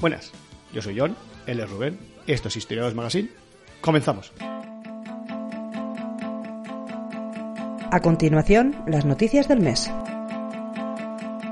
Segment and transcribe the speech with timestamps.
[0.00, 0.30] Buenas,
[0.72, 1.16] yo soy John,
[1.46, 3.30] él es Rubén, esto es Historiadores Magazine.
[3.80, 4.32] Comenzamos.
[7.90, 9.90] A continuación, las noticias del mes.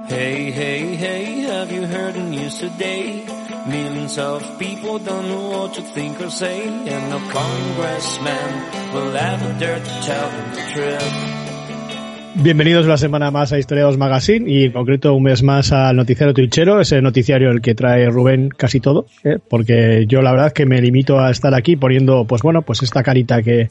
[0.08, 3.24] Hey, hey, hey, have you heard the news today?
[3.66, 9.58] Millions of people don't know what to think or say, and no congressman will ever
[9.58, 11.36] dare to tell them the truth.
[12.42, 16.34] Bienvenidos una semana más a Historiados Magazine y en concreto un mes más al noticiario
[16.34, 19.38] Twitchero, ese noticiario el que trae Rubén casi todo, ¿eh?
[19.48, 23.02] porque yo la verdad que me limito a estar aquí poniendo, pues bueno, pues esta
[23.02, 23.70] carita que,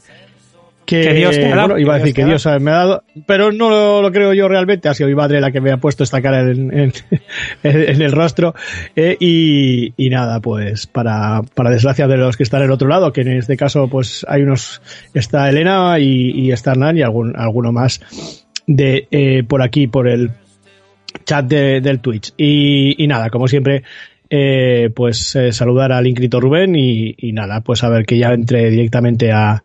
[0.86, 2.74] que, Que Dios te ha dado, bueno, iba a decir Dios que Dios me ha
[2.74, 5.70] dado, pero no lo, lo creo yo realmente, ha sido mi madre la que me
[5.72, 6.92] ha puesto esta cara en, en,
[7.62, 8.54] en el rostro.
[8.94, 12.88] Eh, y, y nada, pues para, para desgracia de los que están en el otro
[12.88, 14.80] lado, que en este caso pues hay unos,
[15.12, 18.00] está Elena y, y está Hernán y algún, alguno más
[18.66, 20.30] de eh, por aquí, por el
[21.24, 22.32] chat de- del Twitch.
[22.36, 23.82] Y, y nada, como siempre,
[24.30, 28.32] eh, pues eh, saludar al inscrito Rubén y, y nada, pues a ver que ya
[28.32, 29.62] entre directamente a,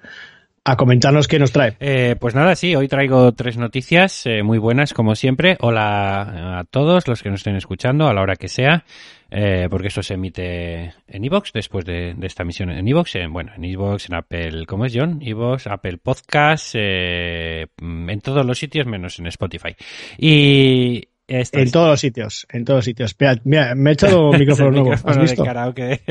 [0.63, 1.75] a comentarnos qué nos trae.
[1.79, 5.57] Eh, pues nada, sí, hoy traigo tres noticias eh, muy buenas, como siempre.
[5.59, 8.85] Hola a todos los que nos estén escuchando a la hora que sea,
[9.31, 13.15] eh, porque esto se emite en iVoox después de, de esta emisión en iVoox.
[13.15, 15.19] En, bueno, en iVoox, en Apple, ¿cómo es John?
[15.21, 19.75] iVoox, Apple Podcast, eh, en todos los sitios menos en Spotify.
[20.19, 23.15] Y En es- todos los sitios, en todos los sitios.
[23.45, 24.85] Mira, me he echado un micrófono nuevo.
[24.85, 25.43] micrófono ¿Has de visto?
[25.45, 26.01] karaoke.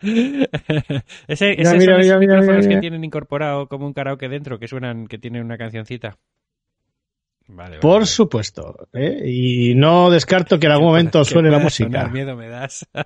[1.28, 5.18] ese, esos mira, mira, micrófonos que tienen incorporado como un karaoke dentro, que suenan, que
[5.18, 6.16] tienen una cancioncita.
[7.48, 8.06] Vale, Por vale.
[8.06, 8.88] supuesto.
[8.92, 9.22] ¿eh?
[9.24, 12.08] Y no descarto que en algún momento suene la música.
[12.08, 12.86] miedo me das.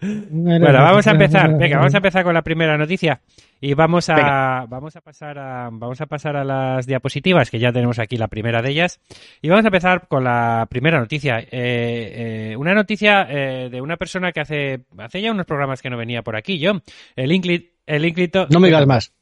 [0.00, 1.56] Bueno, vamos a empezar.
[1.58, 3.20] Venga, vamos a empezar con la primera noticia
[3.60, 4.66] y vamos a Venga.
[4.68, 8.28] vamos a pasar a vamos a pasar a las diapositivas que ya tenemos aquí la
[8.28, 9.00] primera de ellas
[9.40, 11.38] y vamos a empezar con la primera noticia.
[11.40, 11.48] Eh,
[12.52, 15.96] eh, una noticia eh, de una persona que hace hace ya unos programas que no
[15.96, 16.58] venía por aquí.
[16.58, 16.72] Yo
[17.16, 19.12] el Inclit el Inclito No me digas más.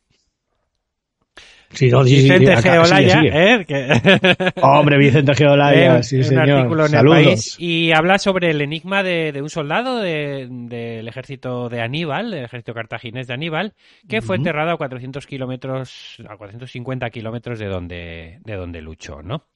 [1.72, 3.20] Sí, no, sí, Vicente Geolaya.
[3.24, 3.64] ¿eh?
[3.66, 6.50] Que- Hombre, Vicente Geolaya, Eh, sí, un señor.
[6.50, 7.18] artículo en Saludos.
[7.18, 11.80] el país y habla sobre el enigma de, de un soldado de- del ejército de
[11.80, 13.72] Aníbal, del ejército cartaginés de Aníbal,
[14.08, 19.46] que fue enterrado a 400 kilómetros, a 450 kilómetros de donde, de donde luchó, ¿no?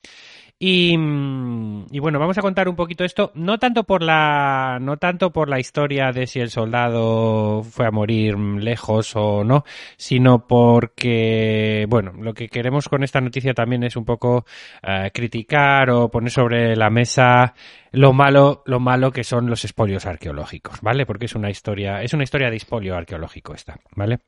[0.58, 5.30] Y, y bueno, vamos a contar un poquito esto, no tanto por la, no tanto
[5.30, 9.64] por la historia de si el soldado fue a morir lejos o no,
[9.98, 14.46] sino porque, bueno, lo que queremos con esta noticia también es un poco
[14.82, 17.52] eh, criticar o poner sobre la mesa
[17.92, 21.04] lo malo, lo malo que son los espolios arqueológicos, ¿vale?
[21.04, 24.20] Porque es una historia, es una historia de espolio arqueológico esta, ¿vale?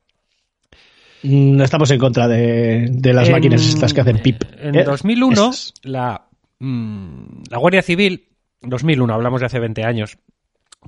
[1.23, 4.41] Mm, Estamos en contra de, de las En- máquinas estas que hacen pip.
[4.59, 4.83] En ¿eh?
[4.83, 5.73] 2001, Estas.
[5.83, 6.27] la,
[6.59, 8.27] mm, la Guardia Civil,
[8.61, 10.17] 2001, hablamos de hace 20 años,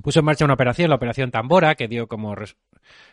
[0.02, 2.34] puso en marcha una operación, la Operación Tambora, que dio como...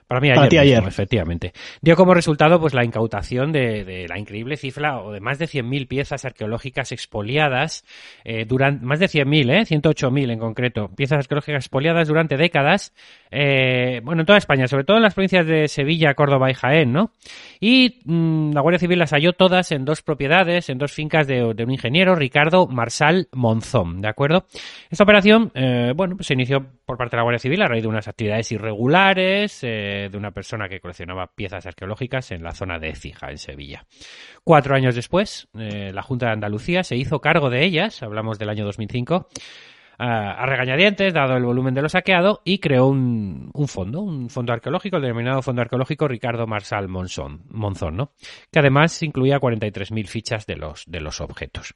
[0.10, 0.88] Para mí Para ayer, ti mismo, ayer.
[0.88, 1.54] efectivamente.
[1.82, 5.46] Dio como resultado pues la incautación de, de la increíble cifra o de más de
[5.46, 7.86] 100.000 piezas arqueológicas expoliadas
[8.24, 9.80] eh, durante más de 100.000, ¿eh?
[9.80, 12.92] 108.000 en concreto, piezas arqueológicas expoliadas durante décadas,
[13.30, 16.92] eh, bueno, en toda España, sobre todo en las provincias de Sevilla, Córdoba y Jaén,
[16.92, 17.12] ¿no?
[17.60, 21.54] Y mm, la Guardia Civil las halló todas en dos propiedades, en dos fincas de,
[21.54, 24.46] de un ingeniero, Ricardo Marsal Monzón, ¿de acuerdo?
[24.90, 27.84] Esta operación, eh, bueno, pues se inició por parte de la Guardia Civil a raíz
[27.84, 32.80] de unas actividades irregulares eh, de una persona que coleccionaba piezas arqueológicas en la zona
[32.80, 33.86] de Écija, en Sevilla.
[34.46, 38.50] Cuatro años después, eh, la Junta de Andalucía se hizo cargo de ellas, hablamos del
[38.50, 39.28] año 2005,
[40.00, 44.96] a, regañadientes, dado el volumen de lo saqueado, y creó un, fondo, un fondo arqueológico,
[44.96, 47.44] el denominado Fondo Arqueológico Ricardo Marsal Monzón,
[47.98, 48.14] ¿no?
[48.52, 51.76] que además incluía 43.000 fichas de los, de los objetos.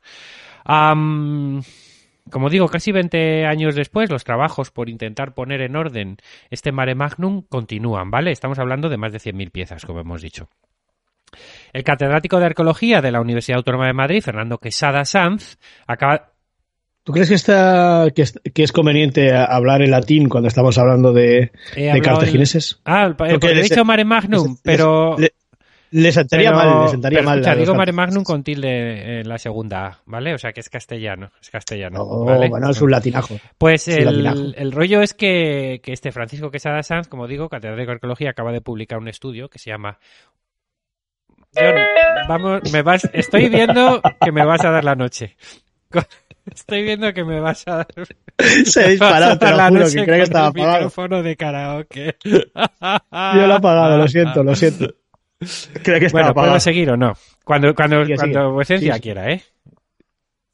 [2.32, 6.18] Como digo, casi 20 años después, los trabajos por intentar poner en orden
[6.50, 8.32] este mare magnum continúan, ¿vale?
[8.32, 10.48] Estamos hablando de más de 100.000 piezas, como hemos dicho.
[11.74, 16.30] El catedrático de arqueología de la Universidad Autónoma de Madrid, Fernando Quesada Sanz, acaba,
[17.06, 21.12] ¿Tú crees que, está, que, es, que es conveniente hablar en latín cuando estamos hablando
[21.12, 21.52] de,
[22.02, 22.80] cartagineses?
[22.86, 25.18] en- Ah, el- Porque he dicho Mare Magnum, pero...
[25.20, 25.34] le-
[25.94, 27.40] Les sentaría pero- mal, les sentaría pero mal.
[27.40, 27.92] escucha, digo Mare.
[27.94, 30.34] Magnum con tilde en la segunda A, ¿vale?
[30.34, 32.02] O sea que es castellano, es castellano.
[32.02, 32.50] Oh, ¿vale?
[32.50, 33.38] bueno, es un latinajo.
[33.58, 34.38] Pues latinajo.
[34.40, 38.32] el, el rollo es que, que este Francisco Quesada Sanz, como digo, catedrático de arqueología,
[38.32, 40.00] acaba de publicar un estudio que se llama
[41.56, 41.76] John,
[42.28, 45.36] vamos, me vas, estoy viendo que me vas a dar la noche.
[46.52, 47.88] Estoy viendo que me vas a dar.
[48.66, 50.74] Se ha disparado, te lo juro, que creía que estaba el apagado.
[50.76, 52.16] micrófono de karaoke.
[52.26, 52.40] Yo
[53.48, 54.94] lo he apagado, lo siento, lo siento.
[55.84, 56.34] Que Bueno.
[56.34, 57.14] ¿puedo seguir o no?
[57.44, 58.52] Cuando, cuando, Sigue, cuando sigue.
[58.54, 59.44] vuecencia quiera, ¿eh?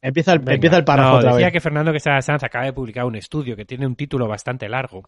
[0.02, 0.54] Empieza el, Venga.
[0.54, 1.54] empieza el párrafo No, otra decía vez.
[1.54, 5.04] que Fernando Quesada Sanz acaba de publicar un estudio que tiene un título bastante largo.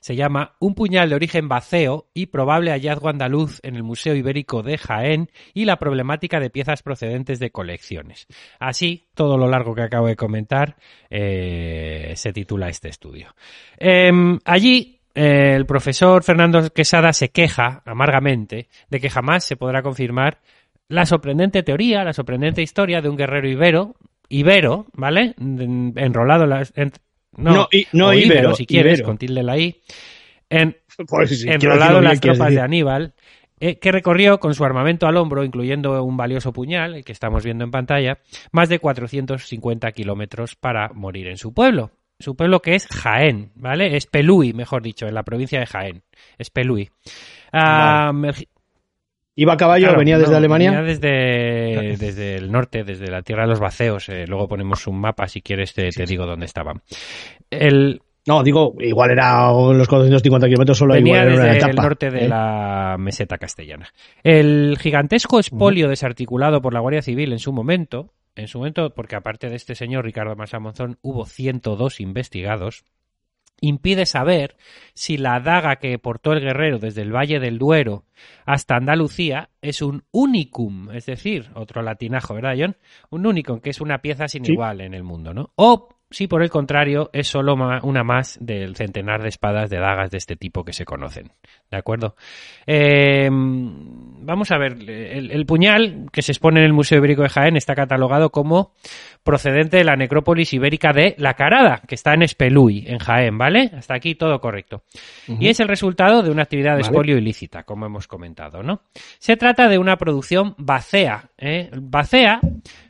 [0.00, 4.62] Se llama Un puñal de origen vaceo y probable hallazgo andaluz en el Museo Ibérico
[4.62, 8.26] de Jaén y la problemática de piezas procedentes de colecciones.
[8.58, 10.76] Así, todo lo largo que acabo de comentar
[11.10, 13.34] eh, se titula este estudio.
[13.76, 20.38] Em, allí, el profesor Fernando Quesada se queja amargamente de que jamás se podrá confirmar
[20.88, 23.94] la sorprendente teoría, la sorprendente historia de un guerrero ibero,
[24.28, 25.34] ibero, ¿vale?
[25.38, 26.72] En- Enrolado en las...
[26.76, 26.92] en-
[27.36, 29.06] no, No, i- no o íbero, si quieres, ibero.
[29.06, 29.80] con tilde la I.
[30.48, 30.76] En,
[31.06, 32.60] Pues enrolado en las tropas de.
[32.60, 33.14] Aníbal,
[33.60, 37.44] eh, que recorrió con su armamento al hombro, incluyendo un valioso puñal, el que estamos
[37.44, 38.18] viendo en pantalla,
[38.50, 41.92] más de 450 kilómetros para morir en su pueblo.
[42.20, 43.96] Su pueblo que es Jaén, ¿vale?
[43.96, 46.02] Es Peluy, mejor dicho, en la provincia de Jaén.
[46.38, 46.50] Es.
[47.52, 48.48] Ah, el gi-
[49.36, 50.70] Iba a caballo, Claro, venía desde no, Alemania.
[50.82, 54.08] venía desde, desde el norte, desde la tierra de los vaceos.
[54.10, 56.82] eh, luego ponemos un mapa, si quieres te, te digo dónde estaban.
[57.48, 61.70] El, No, digo, igual era los 450 kilómetros solo venía igual era una desde el
[61.70, 61.82] etapa.
[61.82, 62.28] norte de ¿eh?
[62.28, 63.88] la meseta castellana.
[64.22, 69.16] El gigantesco espolio desarticulado por la Guardia Civil en su momento, en su momento, porque
[69.16, 72.84] aparte de este señor Ricardo Massa Monzón, hubo 102 investigados,
[73.60, 74.56] impide saber
[74.94, 78.04] si la daga que portó el guerrero desde el Valle del Duero
[78.46, 82.76] hasta Andalucía es un unicum, es decir, otro latinajo, ¿verdad, John?
[83.10, 84.52] Un unicum, que es una pieza sin Sí.
[84.52, 85.52] igual en el mundo, ¿no?
[85.56, 90.10] O si por el contrario es solo una más del centenar de espadas de dagas
[90.10, 91.30] de este tipo que se conocen,
[91.70, 92.16] ¿de acuerdo?
[92.66, 97.28] Eh, vamos a ver, el, el puñal que se expone en el Museo Ibérico de
[97.28, 98.74] Jaén está catalogado como
[99.22, 103.70] procedente de la necrópolis ibérica de La Carada, que está en Espeluy, en Jaén, ¿vale?
[103.76, 104.82] Hasta aquí todo correcto.
[105.28, 106.86] Y es el resultado de una actividad de Vale.
[106.86, 108.82] expolio ilícita, como hemos comentado, ¿no?
[109.18, 111.30] Se trata de una producción bacea.
[111.38, 111.70] ¿eh?
[111.80, 112.40] Bacea,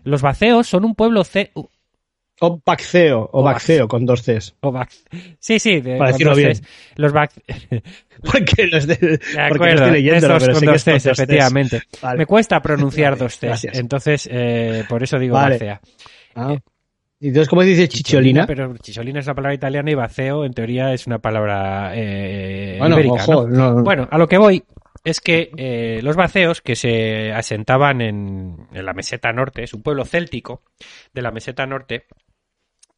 [0.04, 1.52] los baceos son un pueblo ce-
[2.42, 4.54] O Baxeo, o Baxeo con dos Cs.
[4.60, 4.72] o
[5.38, 6.52] Sí, sí, de, Para decirlo bien.
[6.54, 6.62] Cs.
[6.96, 7.32] Los bac-
[8.22, 11.82] Porque los de, De porque estoy leyendo, pero con sé que dos con Cs, efectivamente.
[12.02, 12.18] Vale.
[12.18, 13.78] Me cuesta pronunciar dos Cs, gracias.
[13.78, 15.54] entonces eh, por eso digo Vale.
[15.56, 15.80] bacea.
[16.34, 16.56] Ah.
[17.22, 18.46] Entonces, ¿cómo dice chicholina?
[18.46, 22.94] Pero chicholina es una palabra italiana y baceo en teoría es una palabra eh, Bueno,
[22.98, 23.74] ibérica, ojo, ¿no?
[23.74, 24.64] no- Bueno, a lo que voy
[25.04, 29.82] es que eh, los baceos que se asentaban en, en la meseta norte, es un
[29.82, 30.62] pueblo céltico
[31.12, 32.04] de la meseta norte,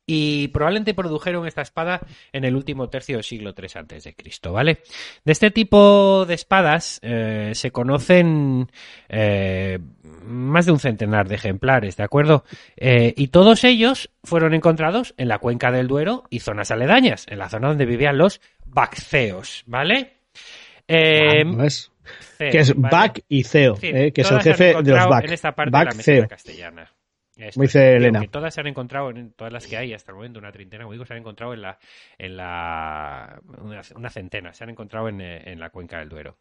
[0.07, 2.01] y probablemente produjeron esta espada
[2.33, 4.83] en el último tercio del siglo III antes de Cristo, ¿vale?
[5.25, 8.71] De este tipo de espadas eh, se conocen
[9.09, 9.79] eh,
[10.25, 12.45] más de un centenar de ejemplares, ¿de acuerdo?
[12.77, 17.39] Eh, y todos ellos fueron encontrados en la cuenca del Duero y zonas aledañas, en
[17.39, 20.15] la zona donde vivían los bacceos, ¿ale?
[20.89, 22.91] Eh, Ah, Que es ¿vale?
[22.91, 25.25] Bac y Ceo, que es el jefe de los Bac.
[25.25, 26.29] En esta parte Bac de la meseta Ceo.
[26.29, 26.91] castellana.
[27.49, 28.21] Esto dice Elena.
[28.21, 30.85] que todas se han encontrado, en todas las que hay hasta el momento, una treintena,
[30.85, 31.79] como digo, se han encontrado en la,
[32.19, 36.37] en la, una, una centena, se han encontrado en, eh, en la cuenca del Duero.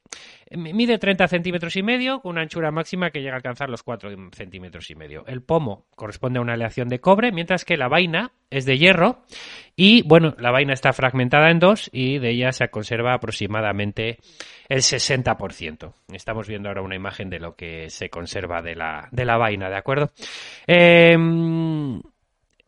[0.45, 3.83] Eh, Mide 30 centímetros y medio, con una anchura máxima que llega a alcanzar los
[3.83, 5.25] 4 centímetros y medio.
[5.28, 9.23] El pomo corresponde a una aleación de cobre, mientras que la vaina es de hierro
[9.75, 14.19] y, bueno, la vaina está fragmentada en dos y de ella se conserva aproximadamente
[14.69, 15.93] el 60%.
[16.13, 19.69] Estamos viendo ahora una imagen de lo que se conserva de la, de la vaina,
[19.69, 20.11] ¿de acuerdo?
[20.67, 21.17] Eh,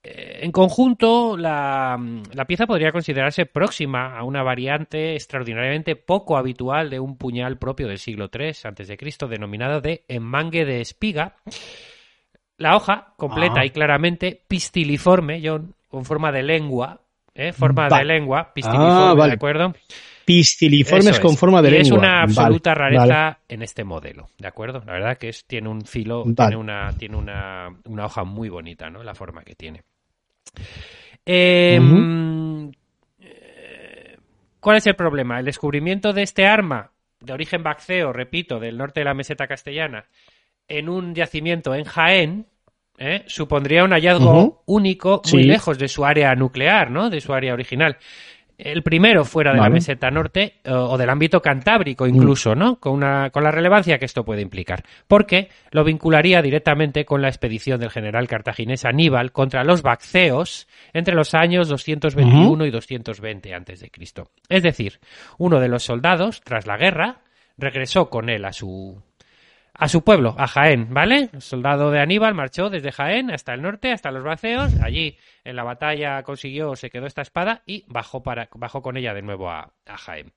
[0.06, 1.98] en conjunto, la,
[2.34, 7.88] la, pieza podría considerarse próxima a una variante extraordinariamente poco habitual de un puñal propio
[7.88, 8.98] del siglo III a.C.,
[9.30, 11.38] denominado de enmangue de espiga.
[12.58, 13.66] La hoja, completa Ah.
[13.66, 17.00] y claramente pistiliforme, John, con forma de lengua,
[17.36, 17.52] ¿eh?
[17.52, 19.32] forma Va- de lengua, pistiliforme, Ah, vale.
[19.32, 19.74] ¿de acuerdo?
[20.26, 21.40] Pistiliformes Eso con es.
[21.40, 21.86] forma de Y lengua.
[21.88, 23.36] Es una Vale, absoluta rareza vale.
[23.50, 24.82] en este modelo, ¿de acuerdo?
[24.86, 28.90] La verdad que es, tiene un filo, tiene, una, tiene una, una hoja muy bonita,
[28.90, 29.04] ¿no?
[29.04, 29.82] La forma que tiene.
[31.26, 31.80] Eh,
[33.20, 34.18] eh,
[34.60, 35.40] ¿Cuál es el problema?
[35.40, 40.06] El descubrimiento de este arma de origen baxeo, repito, del norte de la meseta castellana,
[40.68, 42.46] en un yacimiento en Jaén,
[42.98, 43.24] ¿eh?
[43.28, 45.48] supondría un hallazgo único muy Sí.
[45.48, 47.10] lejos de su área nuclear, ¿no?
[47.10, 47.98] De su área original.
[48.56, 52.80] El primero fuera de la meseta norte o, o del ámbito cantábrico incluso, ¿no?
[52.80, 54.84] Con, una, con la relevancia que esto puede implicar.
[55.08, 61.16] Porque lo vincularía directamente con la expedición del general cartaginés Aníbal contra los Bacceos entre
[61.16, 64.30] los años 221 y 220 antes de Cristo.
[64.48, 65.00] Es decir,
[65.40, 67.22] uno de los soldados, tras la guerra,
[67.58, 69.02] regresó con él a su
[69.74, 71.30] a su pueblo, a Jaén, ¿vale?
[71.34, 74.72] El soldado de Aníbal marchó desde Jaén hasta el norte, hasta los Baceos.
[74.82, 79.14] Allí en la batalla consiguió, se quedó esta espada y bajó, para, bajó con ella
[79.14, 80.32] de nuevo a, a Jaén.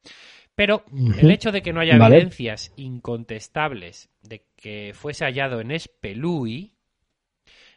[0.54, 0.84] Pero
[1.18, 2.16] el hecho de que no haya Vale.
[2.16, 6.72] evidencias incontestables de que fuese hallado en Espelúi,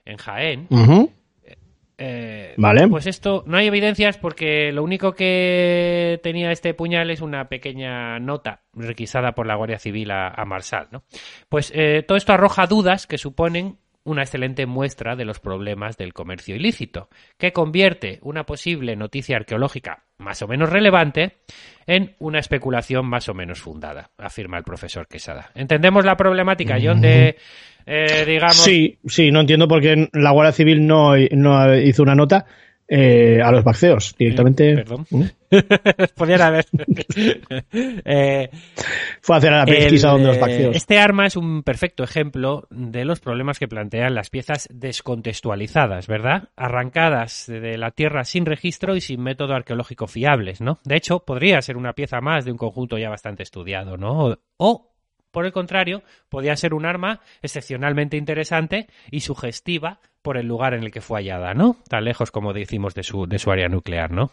[0.05, 0.67] en Jaén.
[1.99, 2.87] Eh, Vale.
[2.87, 8.19] Pues esto, no hay evidencias porque lo único que tenía este puñal es una pequeña
[8.19, 11.03] nota requisada por la Guardia Civil a, a Marsal, ¿no?
[11.49, 16.13] Pues eh, todo esto arroja dudas que suponen una excelente muestra de los problemas del
[16.13, 21.37] comercio ilícito, que convierte una posible noticia arqueológica más o menos relevante
[21.85, 25.51] en una especulación más o menos fundada, afirma el profesor Quesada.
[25.55, 27.37] ¿Entendemos la problemática, John, de,
[27.85, 28.57] eh, digamos...
[28.57, 32.45] Sí, sí, no entiendo por qué la Guardia Civil no, no hizo una nota
[32.91, 34.75] eh, a los baxeos directamente.
[34.75, 35.05] Perdón.
[35.11, 35.23] ¿Mm?
[36.15, 36.65] Podrían haber.
[37.71, 38.49] Eh,
[39.21, 40.75] Fue a hacer a la pesquisa donde los eh, baxeos.
[40.75, 46.49] este arma es un perfecto ejemplo de los problemas que plantean las piezas descontextualizadas, ¿verdad?
[46.55, 50.79] Arrancadas de la tierra sin registro y sin método arqueológico fiables, ¿no?
[50.83, 54.25] De hecho, podría ser una pieza más de un conjunto ya bastante estudiado, ¿no?
[54.25, 54.88] O, o,
[55.31, 60.83] por el contrario, podía ser un arma excepcionalmente interesante y sugestiva por el lugar en
[60.83, 61.77] el que fue hallada, ¿no?
[61.87, 64.31] Tan lejos como decimos de su, de su área nuclear, ¿no?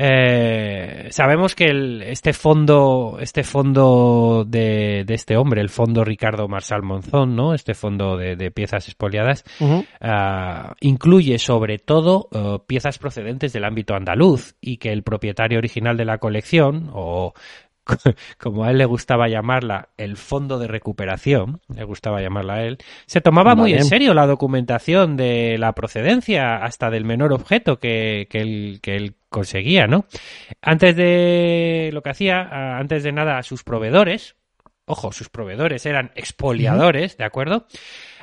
[0.00, 6.46] Eh, sabemos que el- este fondo, este fondo de, de este hombre, el fondo Ricardo
[6.46, 7.52] Marsal Monzón, ¿no?
[7.54, 9.44] Este fondo de, de piezas expoliadas,
[10.00, 15.96] ah, incluye sobre todo eh, piezas procedentes del ámbito andaluz y que el propietario original
[15.96, 17.32] de la colección, o
[18.38, 22.78] como a él le gustaba llamarla, el fondo de recuperación, le gustaba llamarla a él,
[23.06, 28.26] se tomaba muy en serio la documentación de la procedencia hasta del menor objeto que,
[28.30, 30.06] que él, que él conseguía, ¿no?
[30.62, 34.36] Antes de lo que hacía, antes de nada, a sus proveedores,
[34.88, 37.66] ojo, sus proveedores eran expoliadores, ¿de acuerdo?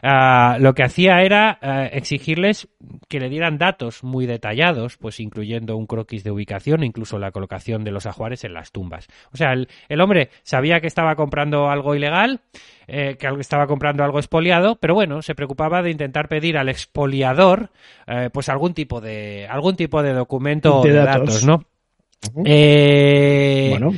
[0.08, 2.68] Ah, lo que hacía era ah, exigirles
[3.08, 7.32] que le dieran datos muy detallados, pues incluyendo un croquis de ubicación, e incluso la
[7.32, 9.08] colocación de los ajuares en las tumbas.
[9.34, 12.42] O sea, el, el hombre sabía que estaba comprando algo ilegal,
[12.88, 17.72] eh, que estaba comprando algo expoliado, pero bueno, se preocupaba de intentar pedir al expoliador,
[18.06, 21.42] eh, pues algún tipo de algún tipo de documento De de, datos.
[21.42, 21.66] datos, ¿no?
[22.46, 23.92] Eh, bueno,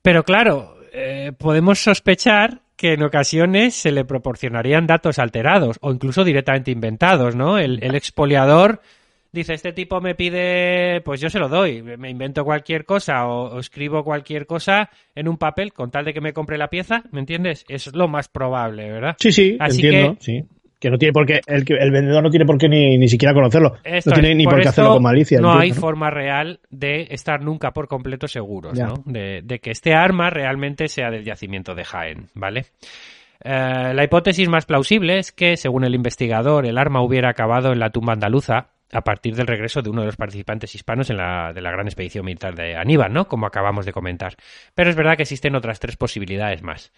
[0.00, 6.24] pero claro, eh, podemos sospechar que en ocasiones se le proporcionarían datos alterados o incluso
[6.24, 7.58] directamente inventados, ¿no?
[7.58, 8.80] El, el expoliador
[9.32, 13.56] dice, este tipo me pide, pues yo se lo doy, me invento cualquier cosa o,
[13.56, 17.02] o escribo cualquier cosa en un papel con tal de que me compre la pieza,
[17.10, 17.64] ¿me entiendes?
[17.68, 19.16] Es lo más probable, ¿verdad?
[19.18, 20.44] sí, sí, Así entiendo, que- sí.
[20.78, 23.34] Que no tiene por qué, el, el vendedor no tiene por qué ni, ni siquiera
[23.34, 23.74] conocerlo.
[23.82, 25.40] Esto no tiene es, ni por, qué hacerlo con malicia.
[25.40, 28.78] No hay forma real de estar nunca por completo seguros.
[28.78, 28.94] ¿no?
[29.04, 32.66] De, de que este arma realmente sea del yacimiento de Jaén, ¿vale?
[33.42, 37.78] Eh, la hipótesis más plausible es que, según el investigador, el arma hubiera acabado en
[37.78, 41.52] la tumba andaluza a partir del regreso de uno de los participantes hispanos en la,
[41.52, 43.28] de la gran expedición militar de Aníbal, ¿no?
[43.28, 44.34] Como acabamos de comentar.
[44.74, 46.92] Pero es verdad que existen otras tres posibilidades más.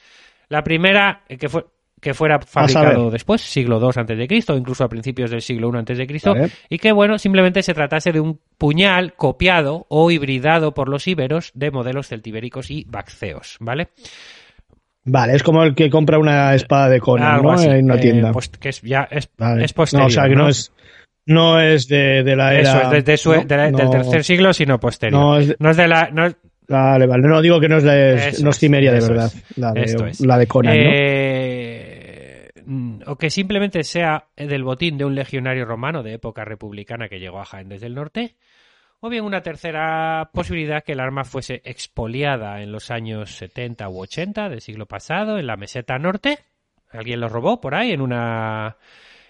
[0.49, 1.65] La primera, eh, que fue
[2.01, 5.71] que fuera fabricado después, siglo II antes de Cristo, o incluso a principios del siglo
[5.75, 6.35] I antes de Cristo,
[6.69, 11.51] y que bueno, simplemente se tratase de un puñal copiado o hibridado por los íberos
[11.55, 13.89] de modelos celtibéricos y baxeos, ¿vale?
[15.05, 17.53] Vale, es como el que compra una espada de Conan, ¿no?
[17.53, 18.33] así, En una eh, tienda.
[18.33, 19.65] pues que es ya es, Vale.
[19.65, 20.03] es posterior.
[20.03, 20.73] No, o sea, que no, es
[21.27, 22.61] no es de, de la era...
[22.63, 23.91] Eso es, desde su- no, de la- del no.
[23.91, 25.19] tercer siglo, sino posterior.
[25.21, 26.11] No, es de- No es de la.
[26.13, 26.37] no es-
[26.69, 27.27] Vale, vale.
[27.27, 29.33] No digo que no es, de, no es Cimeria de verdad.
[29.57, 30.21] La esto de, es.
[30.21, 30.91] la de Conan, ¿no?
[30.93, 31.80] Eh, mm,
[33.07, 37.41] O que simplemente sea del botín de un legionario romano de época republicana que llegó
[37.41, 38.37] a Jaén desde el norte.
[39.01, 44.03] O bien una tercera posibilidad que el arma fuese expoliada en los años 70 u
[44.03, 46.39] 80 del siglo pasado en la meseta norte.
[46.91, 48.77] Alguien lo robó por ahí en una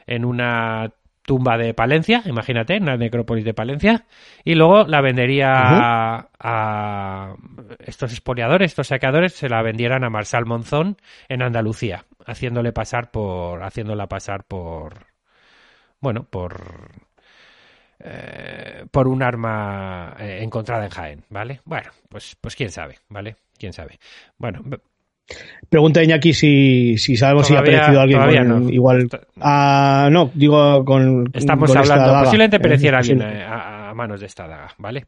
[0.06, 0.92] en una
[1.30, 4.04] tumba de Palencia, imagínate, en la necrópolis de Palencia,
[4.42, 7.36] y luego la vendería a, a
[7.78, 10.96] estos expoliadores, estos saqueadores, se la vendieran a Marsal Monzón
[11.28, 15.06] en Andalucía, haciéndole pasar por, haciéndola pasar por,
[16.00, 16.64] bueno, por,
[18.00, 21.60] eh, por un arma eh, encontrada en Jaén, ¿vale?
[21.64, 23.36] Bueno, pues, pues quién sabe, ¿vale?
[23.56, 24.00] Quién sabe.
[24.36, 24.62] Bueno,
[25.68, 28.70] Pregunta Iñaki si, si sabemos si ha perecido alguien con no.
[28.70, 29.08] igual.
[29.40, 31.30] Ah, no, digo con.
[31.32, 32.24] Estamos con esta hablando, daga.
[32.24, 35.06] posiblemente Eh, pereciera alguien eh, a, a manos de esta daga, ¿vale?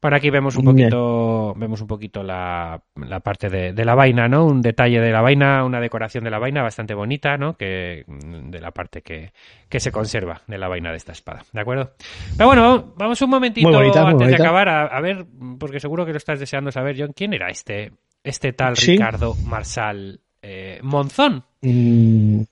[0.00, 4.26] Bueno, aquí vemos un poquito, vemos un poquito la, la parte de, de la vaina,
[4.26, 4.44] ¿no?
[4.46, 7.56] Un detalle de la vaina, una decoración de la vaina bastante bonita, ¿no?
[7.56, 9.30] Que de la parte que,
[9.68, 11.92] que se conserva de la vaina de esta espada, ¿de acuerdo?
[12.36, 15.24] Pero bueno, vamos- un momentito bonita, antes de acabar a, a ver,
[15.60, 17.92] porque seguro que lo estás deseando saber, John, ¿quién era este,
[18.24, 18.92] este tal Sí.
[18.92, 21.44] Ricardo Marsal eh, Monzón.
[21.60, 22.42] Mm,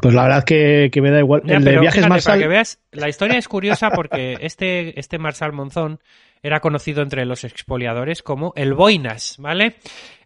[0.00, 1.42] Pues la verdad que, que me da igual.
[1.46, 5.18] El de viajes fíjate, más para que veas, la historia es curiosa porque este, este
[5.18, 5.98] Marsal Monzón
[6.42, 9.76] era conocido entre los expoliadores como el Boinas, ¿vale?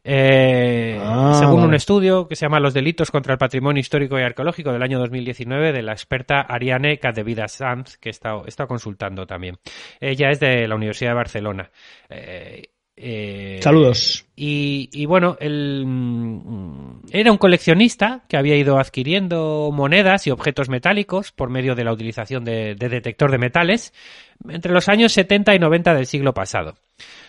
[0.05, 4.23] Eh, Ah, según un estudio que se llama Los delitos contra el patrimonio histórico y
[4.23, 8.69] arqueológico del año 2019 de la experta Ariane Cadevida Sanz, que he estado, he estado
[8.69, 9.57] consultando también.
[10.01, 11.71] Ella es de la Universidad de Barcelona.
[12.09, 12.71] Eh,
[13.03, 14.27] eh, Saludos.
[14.37, 20.69] y, y bueno, él mm, era un coleccionista que había ido adquiriendo monedas y objetos
[20.69, 23.95] metálicos por medio de la utilización de, de detector de metales
[24.51, 26.75] entre los años 70 y 90 del siglo pasado.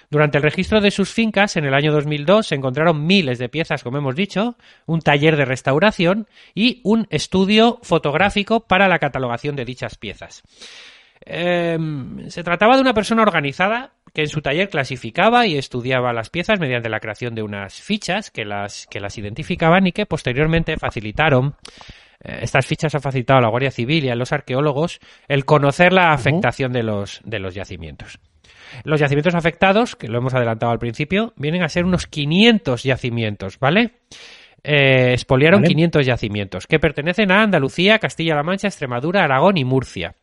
[0.10, 3.82] Durante el registro de sus fincas, en el año 2002, se encontraron miles de piezas,
[3.82, 9.64] como hemos dicho, un taller de restauración y un estudio fotográfico para la catalogación de
[9.64, 10.44] dichas piezas.
[11.26, 11.78] Eh,
[12.28, 16.60] se trataba de una persona organizada que en su taller clasificaba y estudiaba las piezas
[16.60, 21.56] mediante la creación de unas fichas que las, que las identificaban y que posteriormente facilitaron.
[22.24, 25.94] eh, estas fichas han facilitado a la Guardia Civil y a los arqueólogos el conocer
[25.94, 28.20] la afectación de, los, de los yacimientos.
[28.84, 33.60] Los yacimientos afectados, que lo hemos adelantado al principio, vienen a ser unos 500 yacimientos,
[33.60, 33.92] ¿vale?
[34.64, 35.70] Eh, expoliaron Vale.
[35.74, 40.16] 500 yacimientos que pertenecen a Andalucía, Castilla-La Mancha, Extremadura, Aragón y Murcia.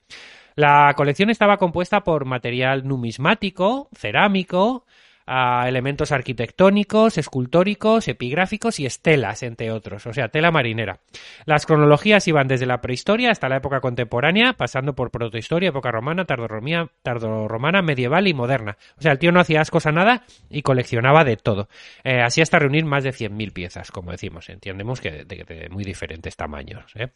[0.58, 4.84] La colección estaba compuesta por material numismático, cerámico,
[5.24, 10.98] a elementos arquitectónicos, escultóricos, epigráficos y estelas, entre otros, o sea, tela marinera.
[11.44, 16.24] Las cronologías iban desde la prehistoria hasta la época contemporánea, pasando por protohistoria, época romana,
[16.24, 18.78] tardorromana, medieval y moderna.
[18.98, 21.68] O sea, el tío no hacía ascos a nada y coleccionaba de todo.
[22.02, 24.48] Eh, así hasta reunir más de 100.000 piezas, como decimos.
[24.48, 26.90] Entendemos que de, de muy diferentes tamaños.
[26.96, 27.10] ¿eh?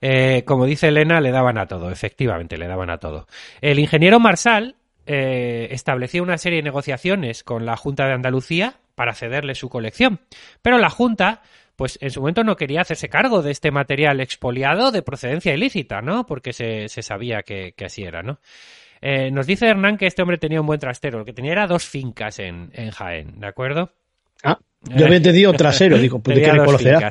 [0.00, 3.26] Eh, como dice Elena, le daban a todo, efectivamente, le daban a todo.
[3.60, 4.76] El ingeniero Marsal
[5.06, 10.20] eh, estableció una serie de negociaciones con la Junta de Andalucía para cederle su colección,
[10.62, 11.42] pero la Junta,
[11.76, 16.02] pues en su momento no quería hacerse cargo de este material expoliado de procedencia ilícita,
[16.02, 16.26] ¿no?
[16.26, 18.38] Porque se, se sabía que, que así era, ¿no?
[19.00, 21.66] Eh, nos dice Hernán que este hombre tenía un buen trastero, lo que tenía era
[21.68, 23.92] dos fincas en, en Jaén, ¿de acuerdo?
[24.42, 25.98] Ah, yo había entendido trasero.
[25.98, 27.10] Digo, pues de qué le dos conocerá.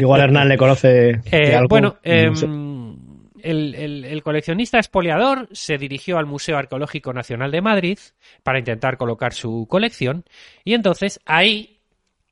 [0.00, 1.20] Igual Hernán le conoce.
[1.30, 2.44] Eh, bueno, no sé.
[2.46, 2.96] em,
[3.42, 7.98] el, el- el coleccionista expoliador se dirigió al Museo Arqueológico Nacional de Madrid
[8.42, 10.24] para intentar colocar su colección
[10.64, 11.78] y entonces ahí,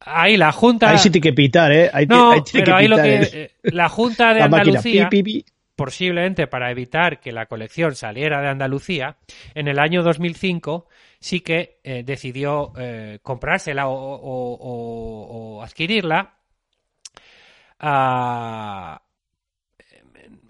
[0.00, 0.90] ahí la Junta...
[0.90, 1.90] Ahí sí tiene que pitar, ¿eh?
[1.92, 3.22] Ahí, no, ahí pero que ahí lo pitar, que...
[3.42, 3.50] ¿eh?
[3.62, 4.78] eh, La Junta de La máquina.
[4.80, 5.44] Andalucía Pi, pi, pi.
[5.74, 9.16] posiblemente para evitar que la colección saliera de Andalucía,
[9.54, 10.88] en el año 2005
[11.20, 16.34] sí que eh, decidió eh, comprársela o, o- o- o adquirirla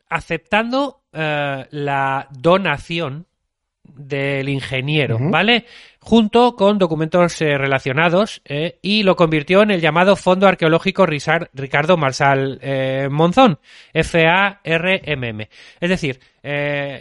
[0.08, 3.26] aceptando eh, la donación
[3.84, 5.18] del ingeniero.
[5.20, 5.64] ¿vale?
[6.00, 11.96] Junto con documentos eh, relacionados eh, y lo convirtió en el llamado Fondo Arqueológico Ricardo
[11.96, 13.58] Marsal eh, Monzón,
[13.92, 15.48] F-A-R-M-M.
[15.80, 16.20] Es decir,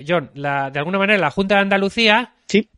[0.07, 2.69] John, la- de alguna manera la Junta de Andalucía Sí,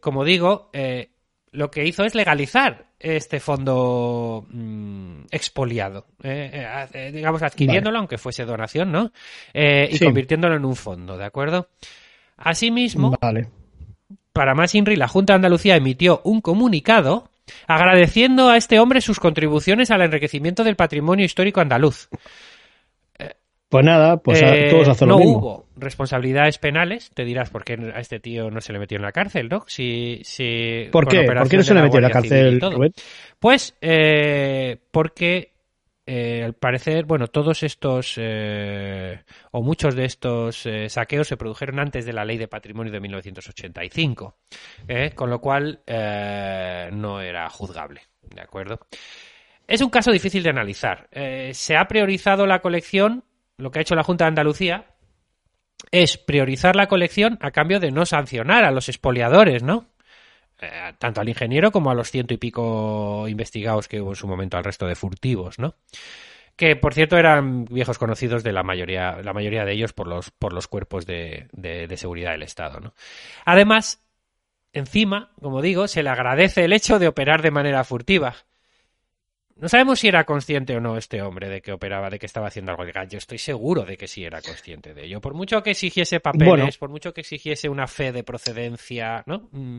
[0.00, 1.10] como digo, eh,
[1.56, 8.18] lo que hizo es legalizar este fondo mm, expoliado, eh, eh, eh, digamos, adquiriéndolo, aunque
[8.18, 9.10] fuese donación, ¿no?
[9.54, 10.04] Eh, y Sí.
[10.04, 11.68] convirtiéndolo en un fondo, ¿de acuerdo?
[12.36, 13.48] Asimismo, vale.
[14.32, 17.30] para más INRI, la Junta de Andalucía emitió un comunicado
[17.66, 22.08] agradeciendo a este hombre sus contribuciones al enriquecimiento del patrimonio histórico andaluz.
[23.68, 25.38] Pues nada, pues a- Eh, todos hacen no lo mismo.
[25.38, 27.10] hubo responsabilidades penales.
[27.12, 29.64] Te dirás por qué a este tío no se le metió en la cárcel, ¿no?
[29.66, 31.22] Si, si, ¿Por qué?
[31.24, 32.60] ¿Por qué no se le metió en la cárcel.
[32.60, 32.92] Rubén?
[33.40, 35.52] Pues eh, porque
[36.06, 39.18] eh, al parecer, bueno, todos estos eh,
[39.50, 43.00] o muchos de estos eh, saqueos se produjeron antes de la ley de patrimonio de
[43.00, 44.36] 1985,
[44.86, 45.10] ¿eh?
[45.16, 48.02] con lo cual eh, no era juzgable,
[48.32, 48.78] ¿de acuerdo?
[49.66, 51.08] Es un caso difícil de analizar.
[51.52, 53.24] Se ha priorizado la colección,
[53.58, 54.86] lo que ha hecho la Junta de Andalucía
[55.90, 59.86] es priorizar la colección a cambio de no sancionar a los expoliadores, ¿no?
[60.60, 64.26] Eh, tanto al ingeniero como a los ciento y pico investigados que hubo en su
[64.26, 65.74] momento al resto de furtivos, ¿no?
[66.56, 70.30] Que por cierto eran viejos conocidos de la mayoría, la mayoría de ellos por los,
[70.30, 72.94] por los cuerpos de, de- de seguridad del Estado, ¿no?
[73.44, 74.02] Además,
[74.72, 78.34] encima, como digo, se le agradece el hecho de operar de manera furtiva.
[79.58, 82.48] No sabemos si era consciente o no este hombre de que operaba, de que estaba
[82.48, 83.08] haciendo algo ilegal.
[83.08, 85.20] Yo estoy seguro de que sí era consciente de ello.
[85.20, 86.68] Por mucho que exigiese papeles, Bueno.
[86.78, 89.48] por mucho que exigiese una fe de procedencia, ¿no?
[89.52, 89.78] Mm,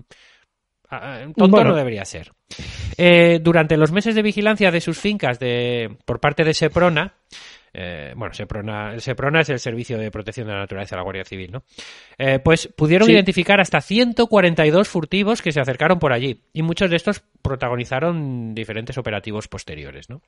[0.90, 1.70] ah, ah, tonto Bueno.
[1.72, 2.32] no debería ser.
[2.98, 7.14] Eh, durante los meses de vigilancia de sus fincas de, por parte de Seprona,
[7.80, 11.24] eh, bueno, Seprona, Seprona es el Servicio de Protección de la Naturaleza de la Guardia
[11.26, 11.64] Civil, ¿no?
[12.18, 13.14] Eh, pues pudieron Sí.
[13.14, 18.98] identificar hasta 142 furtivos que se acercaron por allí y muchos de estos protagonizaron diferentes
[18.98, 20.22] operativos posteriores, ¿no?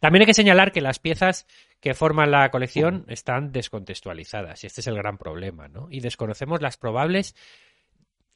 [0.00, 1.46] También hay que señalar que las piezas
[1.80, 5.88] que forman la colección están descontextualizadas y este es el gran problema, ¿no?
[5.90, 7.36] Y desconocemos las probables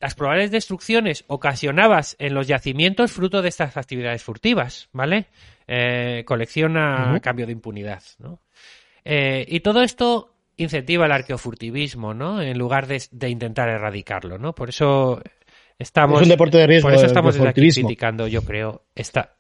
[0.03, 5.27] las probables destrucciones ocasionadas en los yacimientos fruto de estas actividades furtivas, ¿vale?
[5.69, 7.21] Eh, colección a Ujú.
[7.21, 8.41] cambio de impunidad, ¿no?
[9.05, 12.43] Eh, y todo esto incentiva el arqueofurtivismo, ¿no?
[12.43, 14.57] En lugar de, de intentar erradicarlo, ¿no?
[14.57, 15.23] Por eso
[15.79, 16.21] estamos...
[16.21, 16.89] Es un deporte de riesgo.
[16.89, 19.37] por eso estamos desde aquí criticando, yo creo, esta,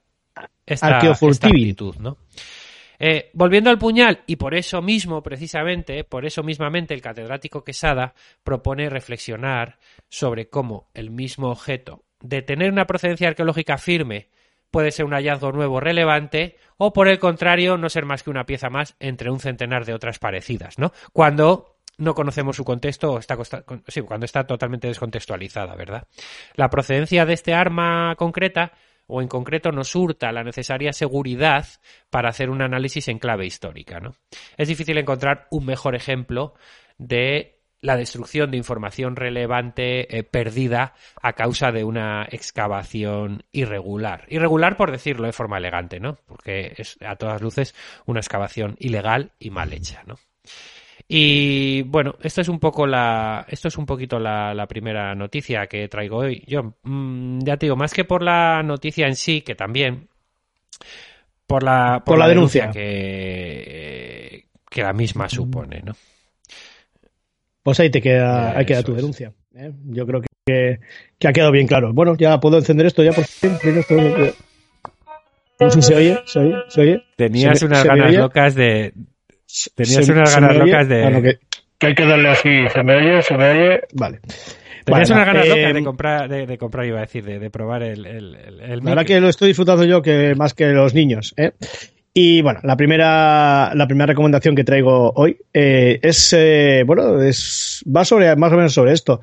[0.65, 2.19] esta, esta actitud, ¿no?
[3.05, 8.15] Eh, volviendo al puñal, y por eso mismo, precisamente, por eso mismamente, el catedrático Quesada
[8.45, 14.29] propone reflexionar sobre cómo el mismo objeto, de tener una procedencia arqueológica firme,
[14.71, 18.47] puede ser un hallazgo nuevo relevante, o por el contrario, no ser más que una
[18.47, 20.93] pieza más entre un centenar de otras parecidas, ¿no?
[21.13, 26.07] Cuando no conocemos su contexto o está, cuando está totalmente descontextualizada, ¿verdad?
[26.55, 28.75] La procedencia de este arma concreta
[29.13, 31.67] o en concreto nos hurta la necesaria seguridad
[32.09, 34.01] para hacer un análisis en clave histórica.
[34.01, 34.15] ¿no?
[34.57, 36.55] Es difícil encontrar un mejor ejemplo
[36.97, 44.25] de la destrucción de información relevante eh, perdida a causa de una excavación irregular.
[44.29, 46.17] Irregular por decirlo de forma elegante, ¿no?
[46.27, 47.75] Porque es a todas luces
[48.07, 50.17] una excavación ilegal y mal hecha, ¿no?
[51.09, 55.67] Y bueno, esto es un poco la, esto es un poquito la, la primera noticia
[55.67, 56.43] que traigo hoy.
[56.47, 60.09] Yo, mm, ya te digo, más que por la noticia en sí, que también,
[61.47, 62.71] por la, Por la denuncia.
[62.71, 65.93] que, que la misma supone, ¿no?
[67.63, 69.33] Pues ahí te queda, Eh, ahí queda tu denuncia.
[69.55, 69.71] ¿eh?
[69.87, 70.81] Yo creo que,
[71.19, 71.93] que ha quedado bien claro.
[71.93, 73.53] Bueno, ya puedo encender esto ya por fin.
[73.63, 73.95] Esto-
[75.61, 77.03] No sé si se oye, se oye, se oye.
[77.17, 78.95] Tenías Se unas se ganas locas de,
[79.75, 81.39] Tenías se- unas ganas locas de- que,
[81.79, 82.69] que hay que darle así.
[82.73, 83.81] Se me oye, se me oye.
[83.95, 84.21] Vale.
[84.85, 87.51] tenías unas ganas eh, locas de comprar, de, de comprar, iba a decir, de, de
[87.51, 90.67] probar el, el, el, el La verdad que lo estoy disfrutando yo que más que
[90.69, 91.35] los niños.
[91.37, 91.53] ¿eh?
[92.15, 97.83] Y bueno, la primera, la primera recomendación que traigo hoy eh, es, eh, bueno, es,
[97.87, 99.21] va sobre, más o menos sobre esto.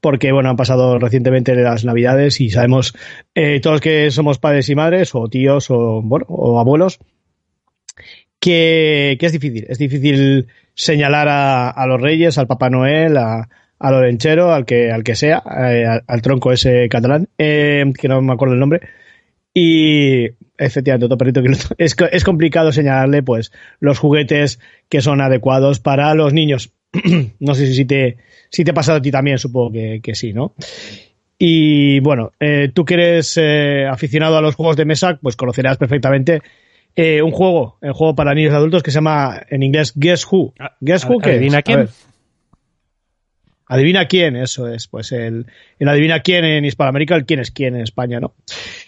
[0.00, 2.92] Porque, bueno, han pasado recientemente las navidades y sabemos,
[3.36, 6.98] eh, todos que somos padres y madres, o tíos, o, bueno, o abuelos,
[8.44, 9.64] que, es difícil.
[9.70, 15.02] Es difícil señalar a, los reyes, al Papá Noel, a, a Lorenchero, al que, al
[15.02, 18.82] que sea, eh, al, al tronco ese catalán, eh, que no me acuerdo el nombre.
[19.54, 20.26] Y
[20.58, 26.12] efectivamente, otro perrito que es, es complicado señalarle pues los juguetes que son adecuados para
[26.14, 26.70] los niños.
[27.40, 28.18] no sé si te,
[28.50, 30.52] si te ha pasado a ti también, supongo que, que sí, ¿no?
[31.38, 33.38] Y bueno, eh, tú que eres
[33.90, 36.42] aficionado a los juegos de mesa, pues conocerás perfectamente
[36.96, 40.26] eh, un juego, el juego para niños y adultos que se llama en inglés Guess
[40.30, 40.54] Who.
[40.58, 41.36] Ah, Guess Who, ¿qué es?
[41.36, 41.88] ¿Adivina quién?
[43.66, 44.86] Adivina quién, eso es.
[44.88, 45.46] Pues el,
[45.78, 48.34] el adivina quién en Hispanoamérica, el quién es quién en España, ¿no?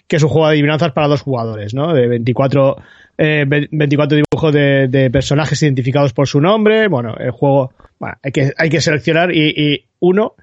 [0.06, 1.94] Que es un juego de adivinanzas para dos jugadores, ¿no?
[1.94, 2.76] De 24,
[3.16, 6.88] eh, ve- 24 dibujos de, de personajes identificados por su nombre.
[6.88, 10.34] Bueno, el juego, bueno, hay que, hay que seleccionar y, y uno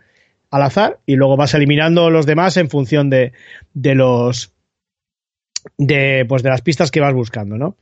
[0.49, 3.33] al azar y luego vas eliminando los demás en función de,
[3.73, 4.52] de los
[5.77, 7.77] de pues de las pistas que vas buscando, ¿no?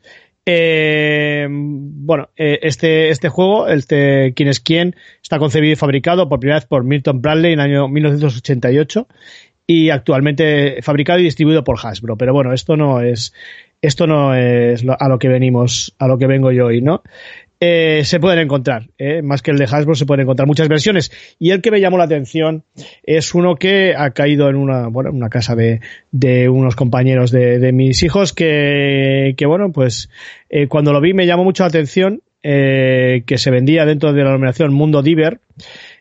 [0.45, 6.39] Eh, bueno, eh, este, este juego, este quién es quién, está concebido y fabricado por
[6.39, 9.07] primera vez por Milton Bradley en el año 1988
[9.67, 12.17] y actualmente fabricado y distribuido por Hasbro.
[12.17, 13.33] Pero bueno, esto no es
[13.81, 17.03] esto no es a lo que venimos, a lo que vengo yo hoy, ¿no?
[17.63, 19.21] Eh, se pueden encontrar, ¿eh?
[19.21, 21.11] más que el de Hasbro, se pueden encontrar muchas versiones.
[21.37, 22.63] Y el que me llamó la atención
[23.03, 25.79] es uno que ha caído en una, bueno, en una casa de,
[26.11, 30.09] de unos compañeros de, de mis hijos que, que bueno, pues
[30.49, 34.23] eh, cuando lo vi me llamó mucho la atención eh, que se vendía dentro de
[34.23, 35.39] la denominación Mundo Diver.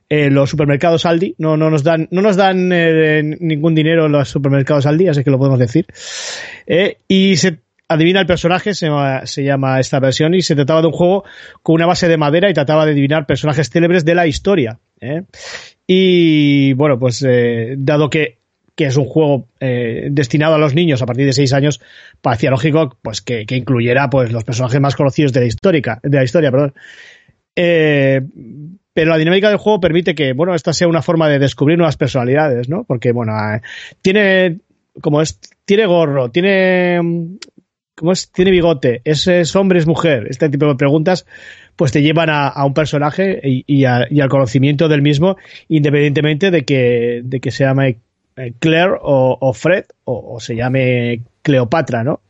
[0.09, 4.29] Eh, los supermercados Aldi no, no nos dan no nos dan eh, ningún dinero los
[4.29, 5.87] supermercados Aldi, así que lo podemos decir.
[6.67, 7.59] Eh, y se
[7.91, 11.25] adivina el personaje, se llama, se llama esta versión, y se trataba de un juego
[11.63, 14.79] con una base de madera y trataba de adivinar personajes célebres de la historia.
[15.01, 15.25] ¿eh?
[15.89, 18.39] Y bueno, pues eh, dado que,
[18.77, 21.81] que es un juego eh, destinado a los niños a partir de 6 años,
[22.21, 26.17] parecía lógico pues que, que incluyera pues los personajes más conocidos de la histórica, de
[26.17, 26.75] la historia, perdón.
[28.93, 31.97] Pero la dinámica del juego permite que, bueno, esta sea una forma de descubrir nuevas
[31.97, 32.85] personalidades, ¿no?
[32.85, 33.33] Porque, bueno,
[34.03, 34.61] tiene,
[35.01, 37.01] como es, tiene gorro, tiene,
[38.01, 38.33] ¿cómo es?
[38.33, 40.27] Tiene bigote, es, hombre, es mujer.
[40.31, 41.27] Este tipo de preguntas,
[41.77, 45.37] pues te llevan a, un personaje y, a- al conocimiento del mismo,
[45.69, 47.99] independientemente de que, se llame
[48.37, 52.21] eh, Claire o, Fred o, se llame Cleopatra, ¿no?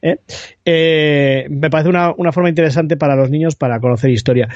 [0.00, 0.16] ¿eh?
[0.64, 4.48] Eh, me parece una, una, forma interesante para los niños para conocer historia.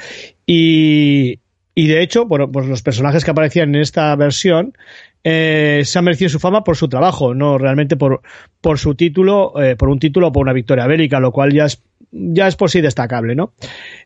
[0.47, 1.39] Y,
[1.75, 4.73] y de hecho, bueno, pues los personajes que aparecían en esta versión
[5.23, 8.21] eh, se han merecido su fama por su trabajo, no realmente por,
[8.61, 11.65] por su título, eh, por un título o por una victoria bélica, lo cual ya
[11.65, 13.53] es, ya es por sí destacable, ¿no?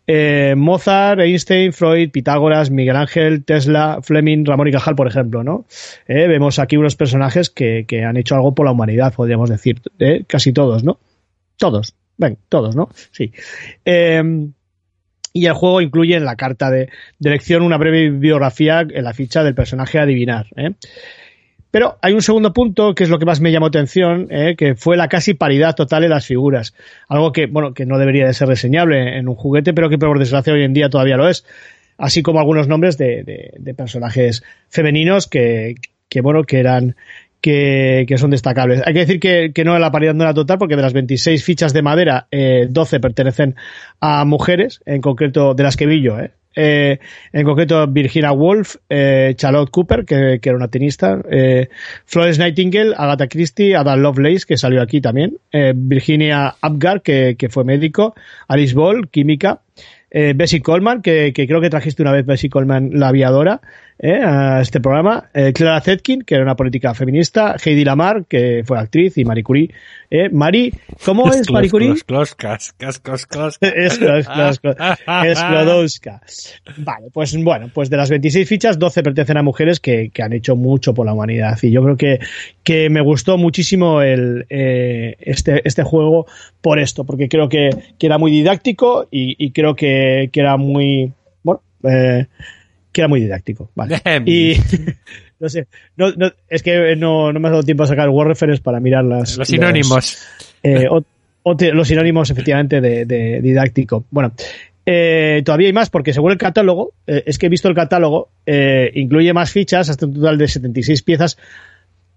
[0.08, 5.66] Eh, Mozart, Einstein, Freud, Pitágoras, Miguel Ángel, Tesla, Fleming, Ramón y Cajal, por ejemplo, ¿no?
[6.08, 9.82] Vemos aquí unos personajes que, que, han hecho algo por la humanidad, podríamos decir,
[10.28, 11.00] casi todos, ¿no?
[11.58, 12.90] Todos, ven, todos, ¿no?
[13.12, 13.32] Sí.
[15.34, 16.90] Y el juego incluye en la carta de,
[17.20, 20.48] de, elección una breve biografía en la ficha del personaje a adivinar.
[20.56, 20.72] ¿eh?
[21.72, 24.56] Pero hay un segundo punto que es lo que más me llamó atención, ¿eh?
[24.58, 26.74] que fue la casi paridad total en las figuras.
[27.08, 30.20] Algo que, bueno, que no debería de ser reseñable en un juguete, pero que por
[30.20, 31.46] desgracia hoy en día todavía lo es.
[31.98, 35.76] Así como algunos nombres de, de, de personajes femeninos que,
[36.10, 36.98] que, bueno, que eran,
[37.42, 38.82] que, que, son destacables.
[38.86, 41.44] Hay que decir que, que, no la paridad no era total porque de las 26
[41.44, 43.56] fichas de madera, eh, 12 pertenecen
[44.00, 46.32] a mujeres, en concreto de las que vi yo, ¿eh?
[46.56, 47.00] Eh,
[47.32, 51.70] en concreto Virginia Woolf, eh, Charlotte Cooper, que, que, era una tenista, eh,
[52.06, 57.50] Florence Nightingale, Agatha Christie, Ada Lovelace, que salió aquí también, eh, Virginia Apgar, que, que,
[57.50, 58.16] fue médico,
[58.48, 59.62] Alice Ball, química,
[60.12, 63.62] eh, Bessie Coleman, que, que, creo que trajiste una vez Bessie Coleman, la aviadora,
[64.04, 68.64] eh, a este programa, eh, Clara Zetkin, que era una política feminista, Heidi Lamar, que
[68.66, 69.70] fue actriz, y Marie Curie.
[70.10, 70.74] Eh, Marie,
[71.06, 71.94] ¿cómo es Marie Curie?
[75.24, 76.20] Es Sklodowska.
[76.78, 80.34] Vale, pues bueno, pues de las 26 fichas, 12 pertenecen a mujeres que, que, han
[80.34, 81.60] hecho mucho por la humanidad.
[81.62, 82.20] Y yo creo que,
[82.64, 86.26] que me gustó muchísimo el, este, este juego
[86.60, 87.70] por esto, porque creo que,
[88.00, 90.01] que era muy didáctico y, y creo que,
[90.32, 91.12] que, era muy,
[91.44, 92.26] bueno, eh,
[92.92, 93.70] que era muy didáctico.
[93.76, 94.02] Vale.
[94.26, 94.56] y
[95.40, 98.30] no sé, no, no, es que no, no, me ha dado tiempo a sacar Word
[98.30, 100.26] Reference para mirar las, los sinónimos.
[100.64, 101.04] Eh, o,
[101.44, 104.06] o te, los sinónimos, efectivamente, de, de didáctico.
[104.12, 104.34] Bueno,
[104.86, 108.30] eh, todavía hay más, porque según el catálogo, eh, es que he visto el catálogo,
[108.46, 111.38] eh, incluye más fichas, hasta un total de 76 piezas,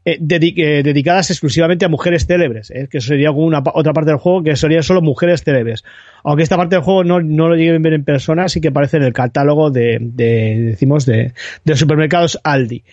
[0.06, 4.18] eh, eh, dedicadas exclusivamente a mujeres célebres, eh, que eso sería una otra parte del
[4.18, 5.82] juego que sería solo mujeres célebres.
[6.22, 8.68] Aunque esta parte del juego no, no lo lleguen a ver en persona, sí que
[8.68, 11.32] aparece en el catálogo de, de decimos, de,
[11.64, 12.84] de supermercados Aldi.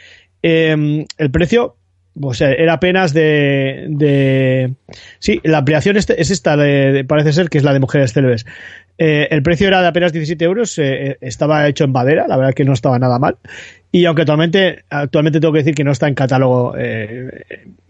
[0.42, 1.76] Eh, el precio,
[2.18, 4.74] pues era apenas de, de
[5.20, 8.46] sí, la ampliación es, es esta, de, parece ser que es la de mujeres célebres.
[8.98, 12.64] Eh, el precio era de apenas 17 euros, estaba hecho en madera, la verdad que
[12.64, 13.38] no estaba nada mal.
[13.92, 17.46] Y aunque actualmente, actualmente tengo que decir que no está en catálogo, eh,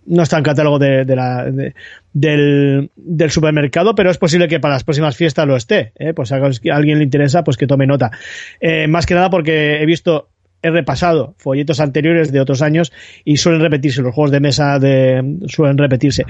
[0.07, 1.73] no está en catálogo de, de la, de,
[2.13, 5.93] del, supermercado, pero es posible que para las próximas fiestas lo esté.
[5.99, 6.13] ¿eh?
[6.13, 8.11] Pues a alguien le interesa, pues que tome nota.
[8.59, 10.29] Eh, más que nada porque he visto,
[10.63, 12.91] he repasado folletos anteriores de otros años
[13.23, 16.25] y suelen repetirse, los juegos de mesa de, suelen repetirse.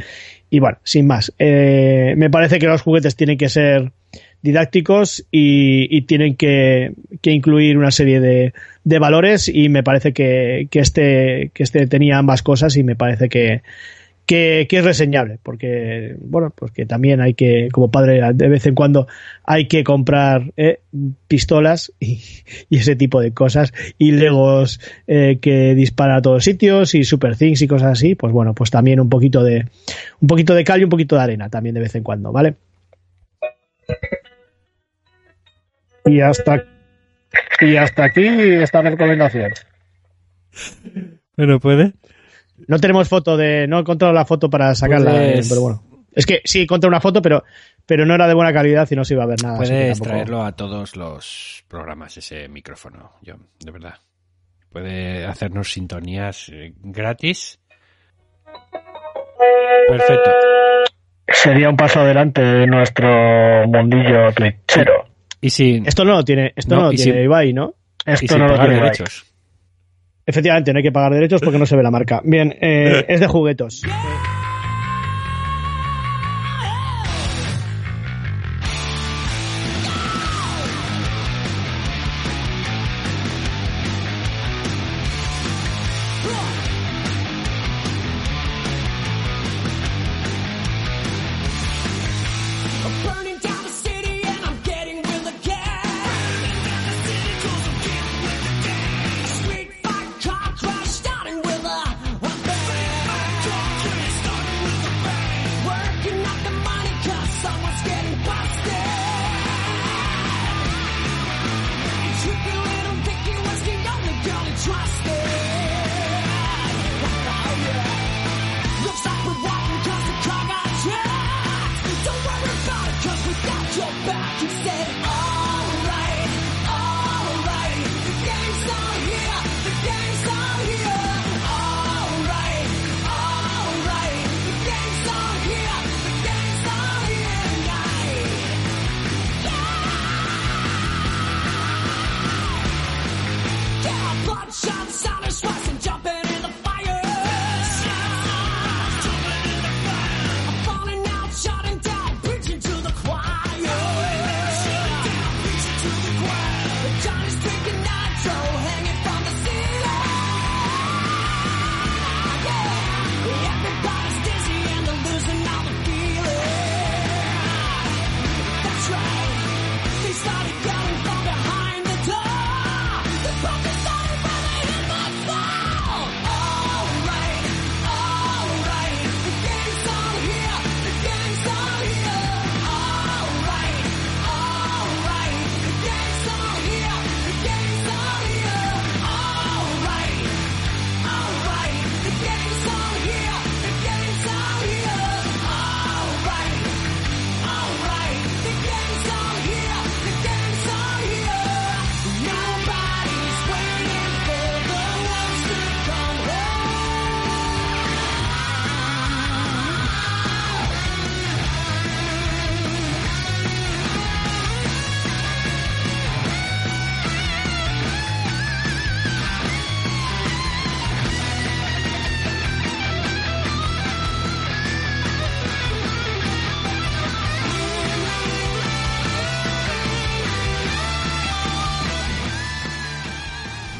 [0.49, 3.91] Y bueno, sin más, eh, me parece que los juguetes tienen que ser
[4.41, 10.13] didácticos y, y tienen que, que, incluir una serie de, de valores y me parece
[10.13, 13.61] que, que, este, que este tenía ambas cosas y me parece que,
[14.25, 18.65] que, que, es reseñable, porque, bueno, pues que también hay que, como padre, de vez
[18.65, 19.07] en cuando
[19.43, 20.79] hay que comprar eh,
[21.27, 22.21] pistolas y,
[22.69, 27.35] y, ese tipo de cosas, y legos eh, que disparan a todos sitios, y super
[27.35, 29.65] things y cosas así, pues bueno, pues también un poquito de,
[30.19, 32.55] un poquito de cal y un poquito de arena también de vez en cuando, ¿vale?
[36.05, 36.63] Y hasta,
[37.59, 39.51] y hasta aquí esta recomendación.
[41.37, 41.93] Bueno, puede.
[42.67, 43.67] No tenemos foto de.
[43.67, 45.49] No he encontrado la foto para sacarla, pues...
[45.49, 45.83] pero bueno.
[46.13, 47.43] Es que sí, encontré una foto, pero,
[47.85, 49.57] pero no era de buena calidad y no se iba a ver nada.
[49.57, 50.09] Puedes tampoco...
[50.09, 53.95] traerlo a todos los programas, ese micrófono, yo, de verdad.
[54.71, 57.59] Puede hacernos sintonías eh, gratis.
[59.87, 60.31] Perfecto.
[61.27, 65.10] Sería un paso adelante de nuestro mundillo twitchero.
[65.41, 65.81] Y si...
[65.85, 67.23] Esto no lo tiene, esto no, no lo tiene si...
[67.23, 67.73] Ibai, ¿no?
[68.05, 69.23] Esto no lo tiene derechos.
[69.23, 69.31] Ibai.
[70.25, 72.21] Efectivamente, no hay que pagar derechos porque no se ve la marca.
[72.23, 73.81] Bien, eh, es de juguetos.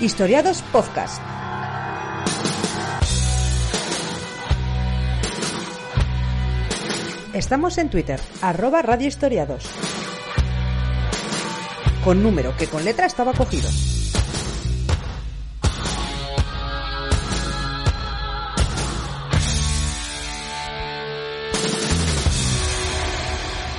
[0.01, 1.21] Historiados Podcast.
[7.35, 9.63] Estamos en Twitter, arroba Radio Historiados.
[12.03, 13.69] Con número que con letra estaba cogido.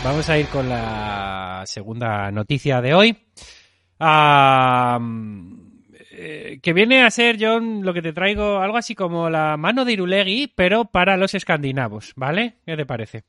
[0.04, 3.26] Vamos a ir con la segunda noticia de hoy.
[3.98, 4.98] Eh,
[6.60, 9.92] que viene a ser, John, lo que te traigo, algo así como la mano de
[9.92, 12.56] Irulegui, pero para los escandinavos, ¿vale?
[12.66, 13.24] ¿Qué te parece?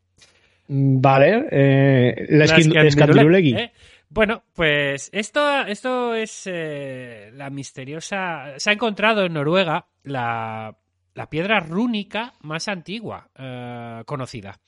[0.67, 3.53] Mm, Vale, eh, la La Escandirulegui.
[3.55, 3.71] ¿eh?
[4.09, 8.53] Bueno, pues esto, esto es eh, la misteriosa.
[8.57, 10.75] Se ha encontrado en Noruega la,
[11.15, 14.59] la piedra rúnica más antigua eh, conocida.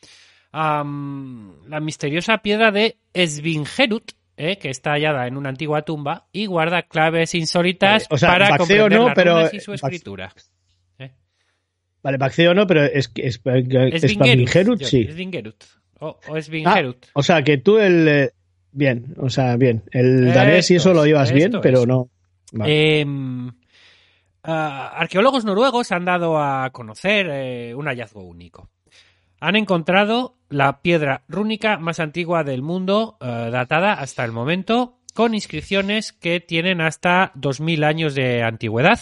[0.51, 6.83] La misteriosa piedra de Svingerut, eh, que está hallada en una antigua tumba y guarda
[6.83, 10.33] claves insólitas Vale, o sea, para comprender no, las pero- y su Bax- escritura.
[12.03, 15.05] Vale, Baxeo no, pero es que es, es, Svingerut, sí.
[15.11, 15.63] Svingerut.
[15.99, 17.07] O, o Svingerut.
[17.13, 18.07] O sea, que tú el...
[18.07, 18.31] eh,
[18.71, 19.83] bien, o sea, bien.
[19.91, 21.87] El danés y eso lo es, llevas bien, pero es.
[21.87, 22.09] no...
[22.51, 23.01] Vale.
[23.01, 23.05] Eh,
[24.43, 28.69] ah, arqueólogos noruegos han dado a conocer eh, un hallazgo único.
[29.39, 35.33] Han encontrado la piedra rúnica más antigua del mundo, eh, datada hasta el momento, con
[35.33, 38.99] inscripciones que tienen hasta 2000 años de antigüedad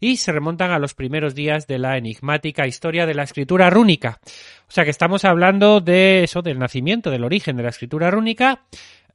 [0.00, 4.20] y se remontan a los primeros días de la enigmática historia de la escritura rúnica.
[4.68, 8.62] O sea que estamos hablando de eso, del nacimiento, del origen de la escritura rúnica.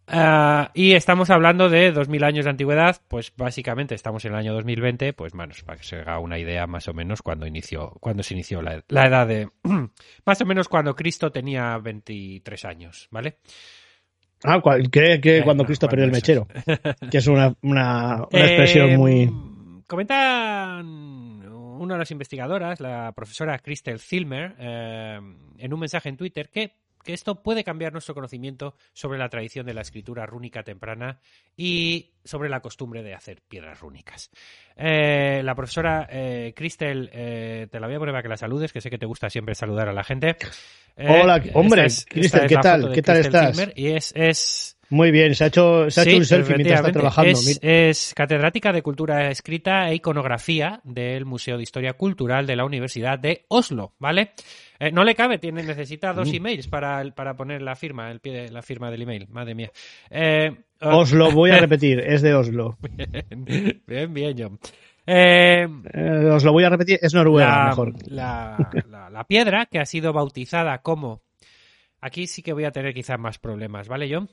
[0.07, 4.53] Ah, y estamos hablando de 2000 años de antigüedad, pues básicamente estamos en el año
[4.53, 8.23] 2020, pues manos, para que se haga una idea más o menos cuando inició, cuando
[8.23, 9.49] se inició la, la edad de,
[10.25, 13.37] más o menos cuando Cristo tenía 23 años, ¿vale?
[14.43, 16.47] Ah, cree que Eh, cuando no, Cristo perdió el mechero.
[17.11, 19.31] que es una, una, una expresión Eh, muy...
[19.87, 20.85] Comentan
[21.45, 25.19] una de las investigadoras, la profesora Christel Zilmer, eh,
[25.57, 26.73] en un mensaje en Twitter, que,
[27.05, 31.19] que esto puede cambiar nuestro conocimiento sobre la tradición de la escritura rúnica temprana
[31.55, 34.31] y sobre la costumbre de hacer piedras rúnicas.
[34.75, 38.73] Eh, la profesora eh, Christel, eh, te la voy a poner para que la saludes,
[38.73, 40.35] que sé que te gusta siempre saludar a la gente.
[40.97, 42.91] Eh, Hola, hombre, esta Christel, esta ¿qué tal?
[42.91, 43.71] ¿Qué tal Christel estás?
[43.75, 46.79] Y es, es Muy bien, se ha hecho, se ha Sí, hecho un selfie mientras
[46.81, 47.39] está trabajando.
[47.61, 53.17] Es, catedrática de Cultura Escrita e Iconografía del Museo de Historia Cultural de la Universidad
[53.17, 54.31] de Oslo, ¿vale?
[54.79, 56.35] Eh, no le cabe, tiene, necesita dos Mm.
[56.35, 59.71] emails para, para poner la firma, el pie de, la firma del email, madre mía.
[60.11, 62.77] Eh, Oslo, voy a repetir, es de Oslo.
[63.87, 64.59] bien, bien, John.
[65.07, 67.93] Eh, Eh, os lo voy a repetir, es Noruega, la, mejor.
[68.07, 71.21] la- la- la piedra que ha sido bautizada como.
[72.01, 74.29] Aquí sí que voy a tener quizás más problemas, ¿vale, John?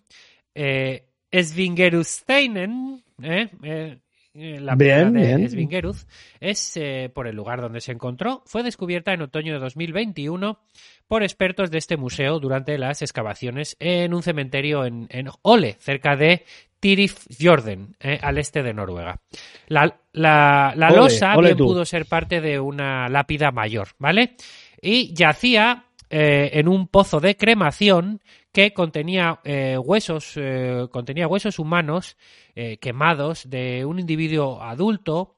[0.55, 3.49] Eh, Svingerusteinen, ¿eh?
[3.63, 3.99] Eh,
[4.35, 5.49] eh, la Bien, de bien.
[5.51, 5.97] Svingerud,
[6.41, 8.43] es eh, por el lugar donde se encontró.
[8.47, 10.59] Fue descubierta en otoño de 2021
[11.07, 16.17] por expertos de este museo durante las excavaciones en un cementerio en, en Ole, cerca
[16.17, 16.45] de
[16.81, 19.21] Tirifjorden, eh, al este de Noruega.
[19.69, 21.65] La, la- la Ole, losa ole bien tú.
[21.67, 24.37] pudo ser parte de una lápida mayor, ¿vale?
[24.81, 28.21] Y yacía eh, en un pozo de cremación
[28.53, 32.17] que contenía eh, huesos, eh, contenía huesos humanos
[32.55, 35.37] eh, quemados de un individuo adulto,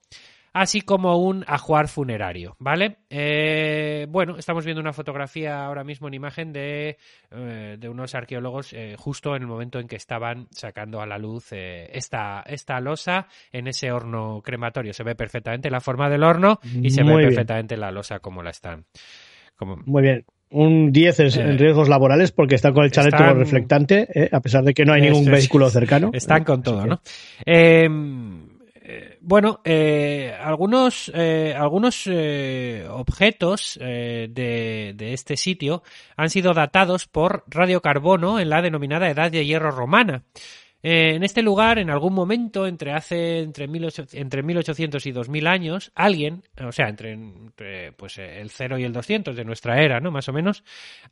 [0.53, 2.99] así como un ajuar funerario, ¿vale?
[3.11, 6.97] Eh, bueno, estamos viendo una fotografía ahora mismo en imagen de,
[7.33, 11.53] eh, de unos arqueólogos justo en el momento en que estaban sacando a la luz
[11.53, 14.93] eh, esta, esta losa en ese horno crematorio.
[14.93, 17.29] Se ve perfectamente la forma del horno y se Muy ve bien.
[17.31, 18.87] perfectamente la losa como la están.
[19.57, 20.25] Como, Muy bien.
[20.57, 24.29] Un 10 es en Eh, riesgos laborales porque está con el chaleco están- reflectante, ¿eh?
[24.31, 25.31] a pesar de que no hay ningún es.
[25.31, 26.11] vehículo cercano.
[26.13, 27.01] Están con todo, ¿no?
[27.45, 27.89] Eh,
[28.87, 35.83] eh, bueno, eh, algunos, eh, algunos eh, objetos de, de este sitio
[36.17, 40.23] han sido datados por radiocarbono en la denominada Edad de Hierro Romana.
[40.87, 45.47] Eh, en este lugar, en algún momento, entre hace entre, 1800, entre 1800 y 2000
[45.47, 49.81] años, alguien, o sea, entre, entre, pues eh, el 0 y el 200 de nuestra
[49.81, 50.11] era, ¿no?
[50.11, 50.63] Más o menos,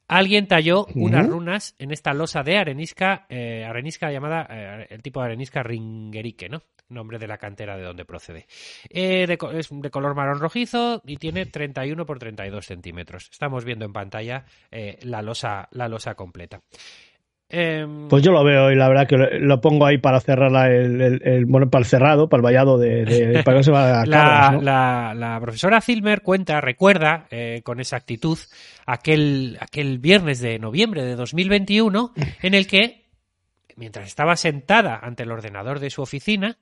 [0.09, 5.21] alguien talló unas runas en esta losa de arenisca, eh, arenisca llamada, eh, el tipo
[5.21, 6.61] de arenisca ringerique, ¿no?
[6.91, 8.47] Nombre de la cantera de donde procede.
[8.93, 13.31] De es de color marrón rojizo y tiene 31 por 32 centímetros.
[13.33, 14.45] Estamos viendo en pantalla
[15.01, 16.61] la, losa, la losa completa.
[17.53, 20.51] Em, Pues yo lo veo y la verdad que lo, lo pongo ahí para cerrar
[20.73, 23.71] el, el- el- bueno, para el cerrado, para el vallado de, de- para que se
[23.71, 24.63] vaya a La, cabras, ¿no?
[24.63, 28.39] la- la profesora Zilmer cuenta, recuerda eh, con exactitud
[28.87, 33.03] aquel, aquel viernes de noviembre de 2021 en el que,
[33.77, 36.57] mientras estaba sentada ante el ordenador de su oficina,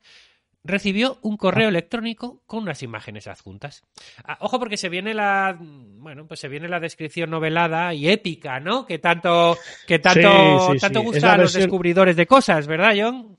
[0.62, 3.82] recibió un correo electrónico con unas imágenes adjuntas.
[4.24, 8.60] Ah, ojo porque se viene la bueno, pues se viene la descripción novelada y épica,
[8.60, 8.84] ¿no?
[8.86, 9.56] Que tanto
[9.86, 11.06] que tanto Sí, sí, tanto sí.
[11.06, 13.38] gusta a los versión- descubridores de cosas, ¿verdad, John?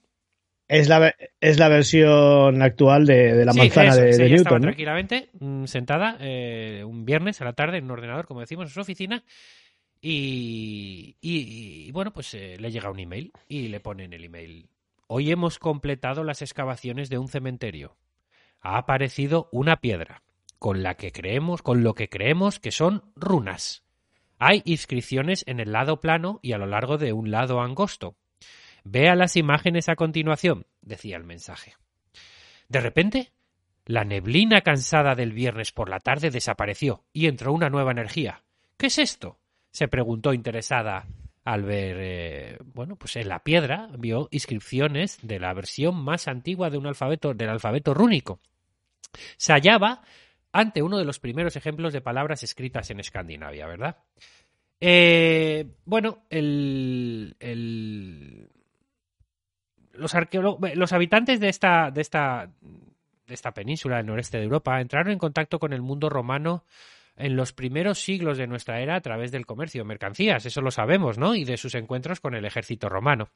[0.67, 4.37] Es la, es la versión actual de, de la manzana eso, de, sí, de estaba
[4.37, 4.61] Newton.
[4.61, 4.67] ¿no?
[4.67, 8.69] tranquilamente mm, sentada eh, un viernes a la tarde en un ordenador, como decimos, en
[8.73, 9.21] su oficina.
[9.99, 14.23] Y, y- y, bueno, pues eh, le llega un email y le pone en el
[14.23, 14.67] email:
[15.13, 17.97] Hoy hemos completado las excavaciones de un cementerio.
[18.61, 20.23] Ha aparecido una piedra
[20.57, 23.83] con la que creemos, con lo que creemos que son runas.
[24.39, 28.15] Hay inscripciones en el lado plano y a lo largo de un lado angosto.
[28.85, 31.75] Vea las imágenes a continuación, decía el mensaje.
[32.69, 33.33] De repente,
[33.83, 38.43] la neblina cansada del viernes por la tarde desapareció y entró una nueva energía.
[38.77, 39.39] ¿Qué es esto?
[39.71, 41.05] se preguntó interesada
[41.43, 46.69] al ver, eh, bueno, pues en la piedra vio inscripciones de la versión más antigua
[46.69, 48.39] de un alfabeto, del alfabeto rúnico.
[49.37, 50.01] Se hallaba
[50.51, 53.97] ante uno de los primeros ejemplos de palabras escritas en Escandinavia, ¿verdad?
[54.79, 58.49] Eh, bueno, el, el-
[59.93, 60.13] los,
[60.75, 62.49] los habitantes de esta, de esta
[63.27, 66.65] de esta península del noreste de Europa entraron en contacto con el mundo romano
[67.15, 70.71] en los primeros siglos de nuestra era a través del comercio de mercancías, eso lo
[70.71, 71.35] sabemos, ¿no?
[71.35, 73.29] Y de sus encuentros con el ejército romano.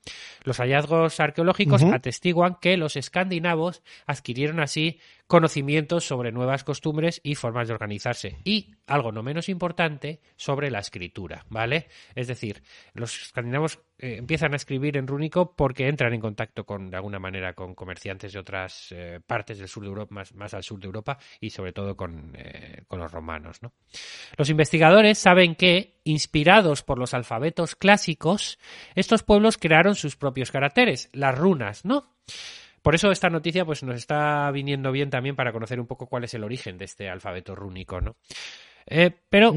[0.43, 7.67] Los hallazgos arqueológicos atestiguan que los escandinavos adquirieron así conocimientos sobre nuevas costumbres y formas
[7.67, 11.87] de organizarse y, algo no menos importante, sobre la escritura, ¿vale?
[12.13, 12.61] Es decir,
[12.93, 17.17] los escandinavos eh, empiezan a escribir en rúnico porque entran en contacto con, de alguna
[17.17, 20.85] manera, con comerciantes de otras eh, partes del sur de Europa, más, al sur de
[20.85, 23.73] Europa y sobre todo con, eh, con los romanos, ¿no?
[24.37, 28.59] Los investigadores saben que, inspirados por los alfabetos clásicos,
[28.93, 32.15] estos pueblos crearon sus propios caracteres, las runas, ¿no?
[32.85, 36.25] Por eso esta noticia pues nos está viniendo bien también para conocer un poco cuál
[36.25, 38.15] es el origen de este alfabeto rúnico, ¿no?
[38.85, 39.55] Eh, pero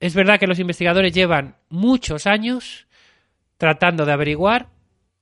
[0.00, 2.88] es verdad que los investigadores llevan muchos años
[3.58, 4.70] tratando de averiguar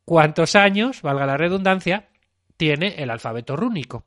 [0.06, 2.08] cuántos años, valga la redundancia,
[2.56, 4.06] tiene el alfabeto rúnico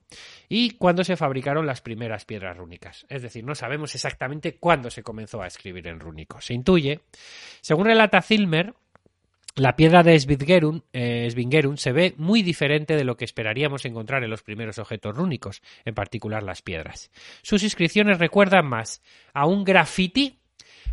[0.50, 3.06] y cuándo se fabricaron las primeras piedras rúnicas.
[3.10, 6.42] Es decir, no sabemos exactamente cuándo se comenzó a escribir en rúnico.
[6.42, 7.02] Se intuye,
[7.62, 8.74] según relata Zilmer,
[9.58, 14.24] la piedra de Svidgerun, eh, Svingerun se ve muy diferente de lo que esperaríamos encontrar
[14.24, 17.10] en los primeros objetos rúnicos, en particular las piedras.
[17.42, 19.02] Sus inscripciones recuerdan más
[19.34, 20.38] a un graffiti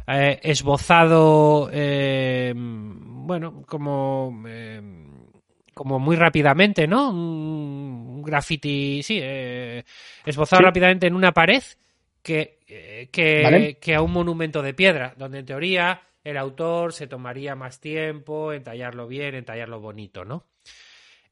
[0.06, 4.42] eh, esbozado, eh, bueno, como,
[5.74, 7.10] como muy rápidamente, ¿no?
[7.10, 9.20] Un, graffiti, sí,
[10.24, 10.64] esbozado Sí.
[10.64, 11.62] rápidamente en una pared
[12.22, 12.58] que,
[13.12, 13.74] que, Vale.
[13.74, 18.52] que a un monumento de piedra, donde en teoría el autor se tomaría más tiempo
[18.52, 20.46] en tallarlo bien, en tallarlo bonito, ¿no?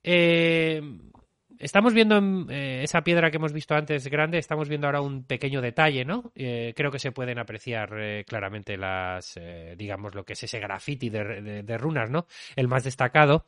[0.05, 0.83] Eh,
[1.59, 5.25] estamos viendo en, eh, esa piedra que hemos visto antes grande, estamos viendo ahora un
[5.25, 6.33] pequeño detalle, ¿no?
[6.35, 9.39] Eh, creo que se pueden apreciar eh, claramente las,
[9.77, 12.27] digamos, lo que es ese graffiti de, de- de runas, ¿no?
[12.57, 13.45] El más destacado.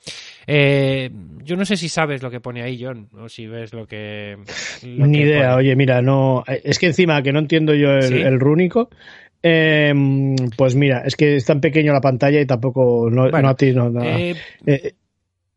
[0.46, 4.36] Yo no sé si sabes lo que pone ahí, John, o si ves lo que...
[4.82, 5.54] lo Ni que idea, pone.
[5.56, 6.44] oye, mira, no.
[6.46, 8.20] Es que encima que no entiendo yo el, ¿Sí?
[8.20, 8.90] el rúnico.
[9.46, 9.92] Eh,
[10.56, 13.54] pues mira, es que es tan pequeño la pantalla y tampoco no, Bueno, no a
[13.54, 14.02] ti, no, no.
[14.02, 14.34] Eh,
[14.66, 14.94] Eh,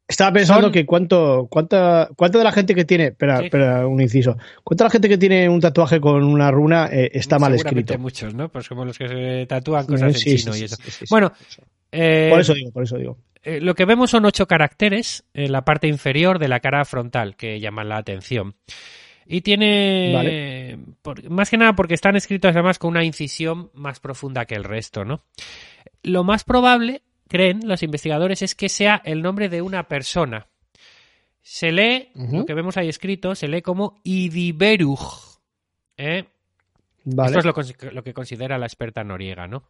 [0.08, 3.46] estaba pensando son- que cuánto, cuánta, cuánta de la gente que tiene, espera, Sí.
[3.46, 7.10] espera, un inciso, cuánta de la gente que tiene un tatuaje con una runa eh,
[7.14, 7.98] está mal escrito.
[7.98, 8.50] muchos, ¿no?
[8.50, 10.76] Pues como los que se tatúan cosas Sí, en sí, chino y eso.
[11.10, 11.32] Bueno,
[11.90, 13.18] por eso digo, por eso digo.
[13.44, 17.38] Eh, lo que vemos son ocho caracteres en la parte inferior de la cara frontal
[17.38, 18.56] que llaman la atención.
[19.30, 20.80] Y tiene, Vale.
[21.02, 24.64] por- más que nada porque están escritos además con una incisión más profunda que el
[24.64, 25.22] resto, ¿no?
[26.04, 30.48] Lo más probable, creen los investigadores, es que sea el nombre de una persona.
[31.42, 35.38] Se lee, lo que vemos ahí escrito, se lee como Idiberuj.
[35.98, 36.26] ¿eh?
[37.06, 37.38] Vale.
[37.38, 39.64] Esto es lo, lo que considera la experta noriega, ¿no?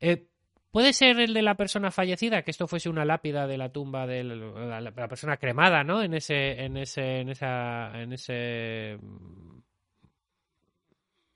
[0.00, 0.26] Eh,
[0.70, 4.06] ¿Puede ser el de la persona fallecida, que esto fuese una lápida de la tumba
[4.06, 6.02] de la, la persona cremada, ¿no?
[6.02, 8.98] En ese, en ese, en esa, en ese,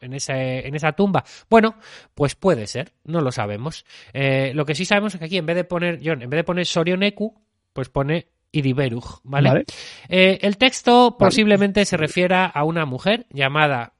[0.01, 1.25] en ese, en esa tumba.
[1.49, 1.77] Bueno,
[2.15, 3.85] pues puede ser, no lo sabemos.
[4.13, 6.39] Eh, lo que sí sabemos es que aquí en vez de poner, John, en vez
[6.39, 7.35] de poner Sorioneku,
[7.73, 9.49] pues pone Idiberuj, ¿vale?
[9.49, 9.65] Vale.
[10.09, 13.95] Eh, el texto posiblemente se refiera a una mujer llamada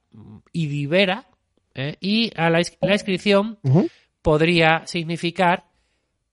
[0.51, 1.25] Idibera
[1.73, 1.95] ¿eh?
[1.99, 3.57] y a la, ins- la inscripción.
[4.23, 5.65] Podría significar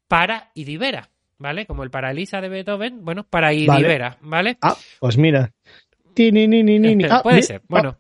[0.09, 1.67] para Idibera, ¿vale?
[1.67, 4.57] Como el para Elisa de Beethoven, bueno, para Idibera, ¿vale?
[4.63, 5.53] Ah, pues mira.
[6.17, 7.05] Ni, ni, ni, ni, ni.
[7.11, 7.63] Ah, Puede ser.
[7.69, 7.99] Bueno,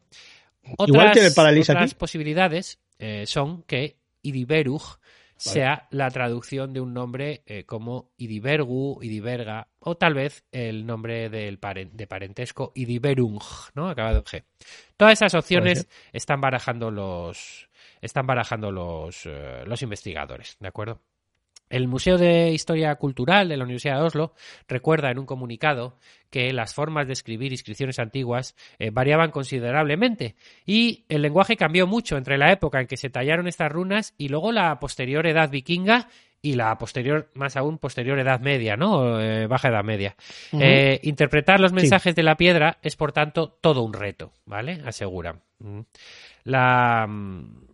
[0.64, 4.96] Igual otras, que el para Elisa otras posibilidades eh, son que Idiberuj
[5.36, 11.30] sea la traducción de un nombre eh, como Idibergu, Idiberga, o tal vez el nombre
[11.30, 13.40] del paren- de parentesco Idiberung,
[13.74, 13.88] ¿no?
[13.88, 14.44] Acabado en G.
[14.98, 17.69] Todas esas opciones están barajando los
[18.00, 21.00] están barajando los, eh, los investigadores, ¿de acuerdo?
[21.70, 24.34] El Museo de Historia Cultural de la Universidad de Oslo
[24.66, 25.96] recuerda en un comunicado
[26.28, 30.34] que las formas de escribir inscripciones antiguas eh, variaban considerablemente
[30.66, 34.28] y el lenguaje cambió mucho entre la época en que se tallaron estas runas y
[34.28, 36.08] luego la posterior edad vikinga
[36.42, 39.20] y la posterior, más aún, posterior edad media, ¿no?
[39.20, 40.16] Eh, baja edad media.
[40.52, 44.80] Eh, interpretar los mensajes de la piedra es, por tanto, todo un reto, ¿vale?
[44.86, 45.42] Aseguran.
[45.58, 45.80] Mm.
[46.44, 47.69] La, mm,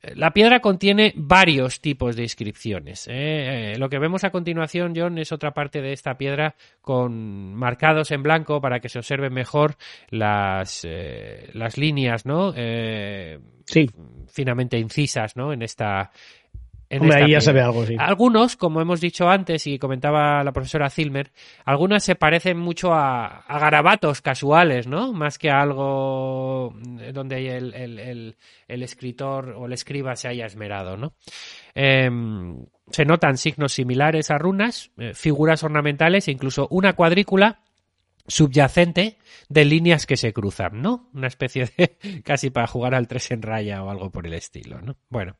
[0.00, 3.08] la piedra contiene varios tipos de inscripciones.
[3.08, 3.72] ¿eh?
[3.72, 8.12] Eh, lo que vemos a continuación, John, es otra parte de esta piedra con marcados
[8.12, 9.76] en blanco para que se observen mejor
[10.10, 12.52] las, eh, las líneas, ¿no?
[12.52, 13.90] Sí,
[14.28, 15.52] finamente incisas, ¿no?
[15.52, 16.10] En esta.
[16.90, 17.96] En hombre, ahí ya se ve algo, sí.
[17.98, 21.32] Algunos, como hemos dicho antes y comentaba la profesora Zilmer,
[21.66, 25.12] algunas se parecen mucho a, a garabatos casuales, ¿no?
[25.12, 26.74] Más que a algo
[27.12, 28.36] donde el, el- el-
[28.68, 31.12] el escritor o el escriba se haya esmerado, ¿no?
[31.74, 37.60] Em, se notan signos similares a runas, eh, figuras ornamentales e incluso una cuadrícula
[38.26, 39.18] subyacente
[39.48, 41.08] de líneas que se cruzan, ¿no?
[41.14, 44.80] Una especie de casi para jugar al tres en raya o algo por el estilo,
[44.80, 44.96] ¿no?
[45.08, 45.36] Bueno,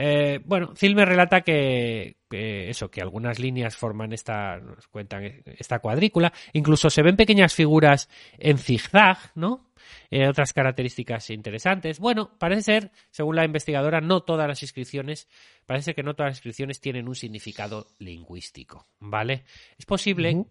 [0.00, 5.80] eh, bueno, Zilmer relata que, que eso, que algunas líneas forman esta, nos cuentan esta
[5.80, 9.72] cuadrícula, incluso se ven pequeñas figuras en zigzag, ¿no?
[10.08, 11.98] Eh, otras características interesantes.
[11.98, 15.26] Bueno, parece ser, según la investigadora, no todas las inscripciones,
[15.66, 19.42] parece que no todas las inscripciones tienen un significado lingüístico, ¿vale?
[19.76, 20.44] Es posible.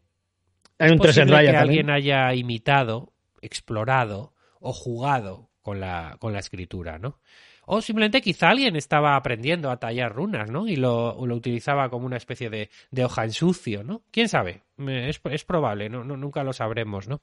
[0.77, 1.55] Hay es que también.
[1.55, 7.21] alguien haya imitado, explorado o jugado con la, con la escritura, ¿no?
[7.69, 10.67] O simplemente quizá alguien estaba aprendiendo a tallar runas, ¿no?
[10.67, 14.03] Y lo, lo utilizaba como una especie de, de hoja en sucio, ¿no?
[14.09, 14.61] ¿Quién sabe?
[14.87, 16.03] Es, es probable, ¿no?
[16.05, 17.21] No- nunca lo sabremos, ¿no?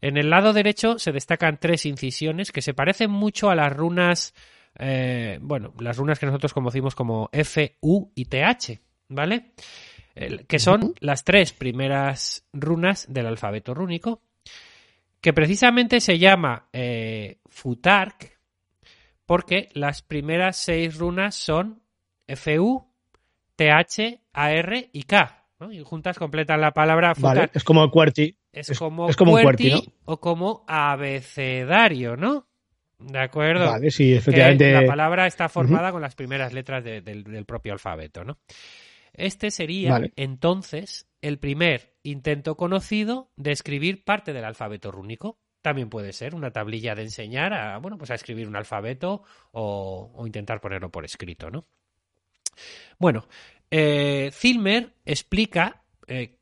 [0.00, 4.32] En el lado derecho se destacan tres incisiones que se parecen mucho a las runas,
[4.78, 8.78] eh, bueno, las runas que nosotros conocimos como F, U y TH,
[9.08, 9.54] ¿vale?
[10.46, 14.22] Que son las tres primeras runas del alfabeto rúnico,
[15.20, 18.37] que precisamente se llama eh, Futark,
[19.28, 21.82] porque las primeras seis runas son
[22.26, 22.90] FU,
[23.56, 25.70] TH, AR y K, ¿no?
[25.70, 27.12] y juntas completan la palabra.
[27.18, 28.38] Vale, es como QWERTY.
[28.52, 32.48] Es, Es- como, es como QWERTY QWERTY, o como abecedario, ¿no?
[32.98, 33.66] ¿De acuerdo?
[33.70, 34.72] Vale, sí, Que efectivamente.
[34.72, 38.38] la palabra está formada con las primeras letras de- del, del propio alfabeto, ¿no?
[39.12, 40.12] Este sería, Vale.
[40.16, 45.38] entonces, el primer intento conocido de escribir parte del alfabeto rúnico.
[45.62, 50.22] También puede ser una tablilla de enseñar a, bueno, pues a escribir un alfabeto o,
[50.24, 51.64] intentar ponerlo por escrito, ¿no?
[52.98, 53.26] Bueno,
[53.70, 56.38] eh, Zilmer explica eh,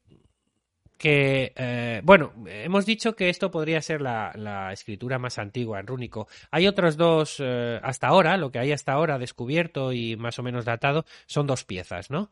[0.97, 6.29] que, eh, bueno, hemos dicho que esto podría ser la, escritura más antigua en rúnico.
[6.51, 10.43] Hay otros dos, eh, hasta ahora, lo que hay hasta ahora descubierto y más o
[10.43, 12.31] menos datado, son dos piezas, ¿no?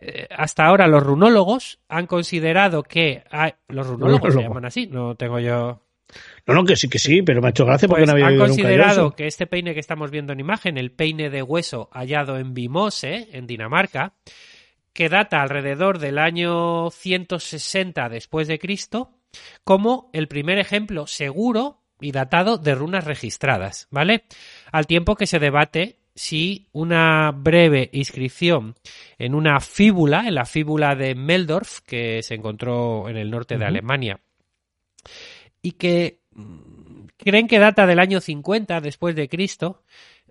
[0.00, 3.24] Eh, hasta ahora los runólogos han considerado que
[3.68, 5.80] los runólogos se llaman así, no tengo yo.
[6.46, 8.26] No, no, que sí, que sí, pero me ha hecho gracia porque pues no había
[8.26, 11.88] han nunca considerado que este peine que estamos viendo en imagen, el peine de hueso
[11.92, 14.14] hallado en Vimose, en Dinamarca,
[14.92, 19.18] que data alrededor del año 160 después de Cristo,
[19.64, 24.24] como el primer ejemplo seguro y datado de runas registradas, ¿vale?
[24.70, 28.74] Al tiempo que se debate si una breve inscripción
[29.18, 33.66] en una fíbula, en la fíbula de Meldorf, que se encontró en el norte de.
[33.66, 34.18] Alemania,
[35.60, 39.82] y que mm, creen que data del año 50 después de Cristo,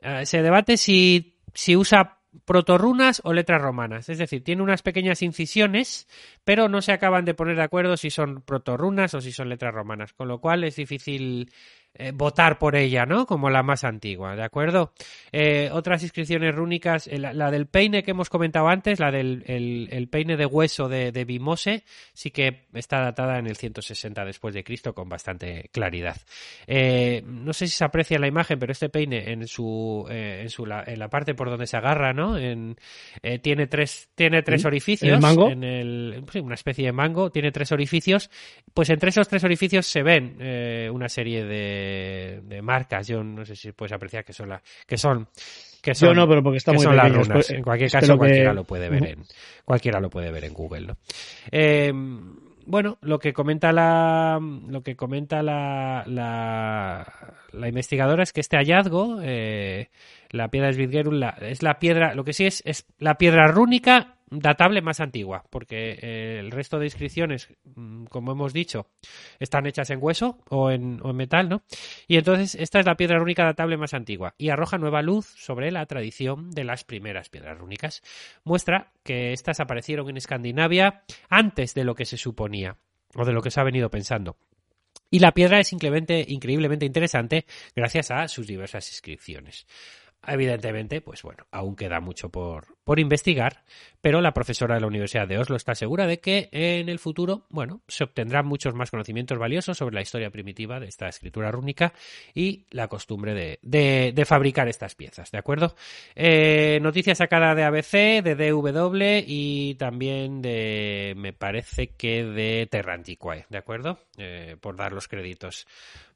[0.02, 4.10] eh, se debate si, si usa protorrunas o letras romanas.
[4.10, 6.08] Es decir, tiene unas pequeñas incisiones,
[6.44, 9.74] pero no se acaban de poner de acuerdo si son protorrunas o si son letras
[9.74, 11.52] romanas, con lo cual es difícil
[11.98, 13.26] eh, votar por ella, ¿no?
[13.26, 14.92] Como la más antigua, ¿de acuerdo?
[15.32, 19.44] Eh, otras inscripciones rúnicas, eh, la, la del peine que hemos comentado antes, la del
[19.48, 21.84] el, el peine de hueso de, de Vimose,
[22.14, 26.18] sí que está datada en el 160 después de Cristo con bastante claridad.
[26.68, 30.50] Eh, no sé si se aprecia en la imagen, pero este peine en su, en,
[30.50, 32.38] su la, en la parte por donde se agarra, ¿no?
[32.38, 32.76] En,
[33.42, 35.08] tiene tres tiene tres orificios.
[35.08, 35.50] ¿En el mango?
[35.50, 38.30] En el, una especie de mango, tiene tres orificios.
[38.74, 40.38] Pues entre esos tres orificios se ven
[40.92, 41.85] una serie de,
[42.44, 43.08] de marcas.
[43.08, 45.28] Yo no sé si puedes apreciar que son la, que son
[45.82, 47.50] que son, Yo no, pero porque está que muy son las runas.
[47.52, 49.24] En cualquier caso, que- cualquiera lo puede ver en
[49.64, 50.98] cualquiera lo puede ver en Google, ¿no?
[51.52, 51.94] Eh,
[52.68, 58.58] bueno, lo que comenta la lo que comenta la, la, la investigadora es que este
[58.58, 59.90] hallazgo, eh,
[60.32, 63.46] la piedra de Svitgerul, la- es la piedra, lo que sí es, es la piedra
[63.48, 68.88] rúnica datable más antigua, porque eh, el resto de inscripciones, mm, como hemos dicho,
[69.40, 71.64] están hechas en hueso o en, metal, ¿no?
[72.08, 75.72] Y entonces esta es la piedra rúnica datable más antigua y arroja nueva luz sobre
[75.72, 78.02] la tradición de las primeras piedras rúnicas.
[78.44, 82.78] Muestra que estas aparecieron en Escandinavia antes de lo que se suponía
[83.16, 84.38] o de lo que se ha venido pensando.
[85.12, 87.46] Y la piedra es increíblemente interesante
[87.76, 89.68] gracias a sus diversas inscripciones.
[90.28, 93.64] Evidentemente, pues bueno, aún queda mucho por, por investigar,
[94.02, 97.46] pero la profesora de la Universidad de Oslo está segura de que en el futuro,
[97.50, 101.94] bueno, se obtendrán muchos más conocimientos valiosos sobre la historia primitiva de esta escritura rúnica
[102.34, 105.76] y la costumbre de, de- de fabricar estas piezas, ¿de acuerdo?
[106.16, 112.94] Eh, noticia sacada de ABC, de DW y también de, me parece que de Terra
[112.94, 114.00] Antiquae, ¿de acuerdo?
[114.18, 115.68] Eh, por dar los créditos.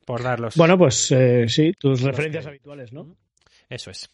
[0.05, 0.55] Por dar los...
[0.55, 3.15] Bueno, pues eh, sí, tus referencias habituales, ¿no?
[3.69, 4.09] Eso es.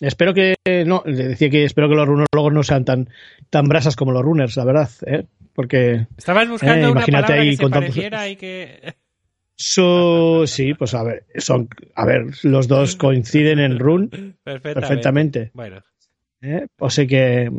[0.00, 0.54] Espero que
[0.84, 3.08] no, le decía que espero que los runólogos no sean tan
[3.48, 5.24] tan brasas como los runners, la verdad, ¿eh?
[5.54, 8.94] porque Estabas buscando Eh, una imagínate palabra ahí que se pareciera y que...
[9.54, 14.74] su sí, pues a ver, son a ver, los dos coinciden en run Perfectamente.
[14.74, 15.82] perfectamente, Bueno,
[16.42, 16.66] ¿eh?
[16.78, 17.50] o sea que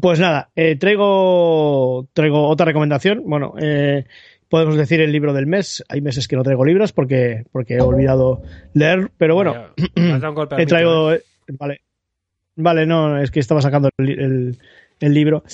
[0.00, 4.06] pues nada, eh, traigo traigo otra recomendación, bueno, eh,
[4.48, 7.80] podemos decir el libro del mes, hay meses que no traigo libros porque porque he
[7.80, 8.42] olvidado
[8.74, 9.72] leer, pero bueno, vaya,
[10.58, 11.12] he traído.
[11.14, 11.22] ¿eh?
[11.58, 11.80] Vale.
[12.56, 14.58] Vale, no, es que estaba sacando el, el-
[15.00, 15.44] el libro.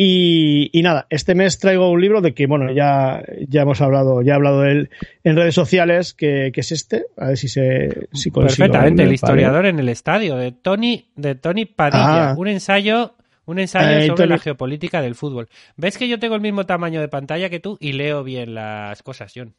[0.00, 4.22] Y, y nada, este mes traigo un libro de que, bueno, ya, ya hemos hablado,
[4.22, 4.90] ya he hablado de él
[5.24, 7.06] en redes sociales, que, que es este.
[7.16, 11.34] A ver si se si consigo Perfectamente, el historiador en el estadio de Tony, de
[11.34, 12.30] Tony Padilla.
[12.30, 12.34] Ah.
[12.38, 13.14] Un ensayo,
[13.48, 15.48] un ensayo Eh, sobre la geopolítica del fútbol.
[15.76, 19.02] ¿Ves que yo tengo el mismo tamaño de pantalla que tú y leo bien las
[19.02, 19.54] cosas, John?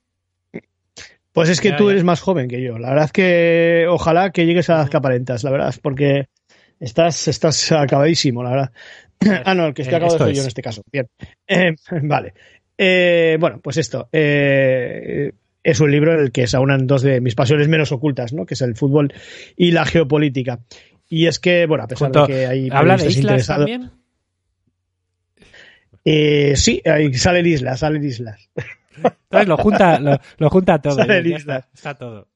[1.31, 1.91] Pues es que Ya, tú ya.
[1.91, 2.77] eres más joven que yo.
[2.79, 6.27] La verdad es que ojalá que llegues a las que aparentas, la verdad, porque
[6.79, 8.71] estás, estás acabadísimo, la verdad.
[9.45, 10.45] ah, no, el que estoy Eh, acabado soy yo es.
[10.45, 10.81] en este caso.
[10.91, 11.07] Bien.
[11.47, 12.33] Eh, vale.
[13.39, 14.07] Bueno, pues esto.
[14.11, 15.31] eh,
[15.61, 18.45] es un libro en el que se aunan dos de mis pasiones menos ocultas, ¿no?
[18.45, 19.13] Que es el fútbol
[19.57, 20.59] y la geopolítica.
[21.09, 23.91] Y es que, bueno, a pesar Junto- de que hay ¿Habla de islas interesados- también?
[26.05, 28.49] Eh, sí, ahí salen islas, salen islas.
[28.95, 30.95] Entonces lo junta, lo, lo junta todo.
[30.95, 31.57] Sale ya lista.
[31.57, 32.27] está, está todo.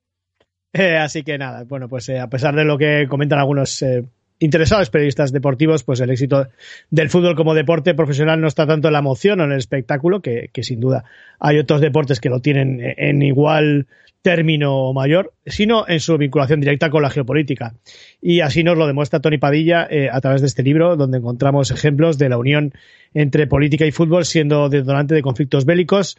[0.74, 4.04] Eh, así que nada, bueno, pues eh, a pesar de lo que comentan algunos eh,
[4.40, 6.48] interesados periodistas deportivos, pues el éxito
[6.90, 10.22] del fútbol como deporte profesional no está tanto en la emoción o en el espectáculo,
[10.22, 11.04] que, que sin duda
[11.40, 13.88] hay otros deportes que lo tienen en igual
[14.24, 17.76] término mayor, sino en su vinculación directa con la geopolítica.
[18.22, 21.72] Y así nos lo demuestra Tony Padilla eh, a través de este libro, donde encontramos
[21.72, 22.74] ejemplos de la unión
[23.14, 26.18] entre política y fútbol siendo detonante de conflictos bélicos,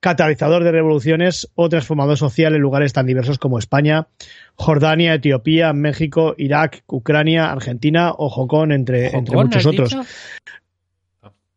[0.00, 4.08] catalizador de revoluciones o transformador social en lugares tan diversos como España,
[4.54, 9.90] Jordania, Etiopía, México, Irak, Ucrania, Argentina o Hong Kong, entre, ¿Hong entre Kong, muchos otros.
[9.90, 10.02] dicho?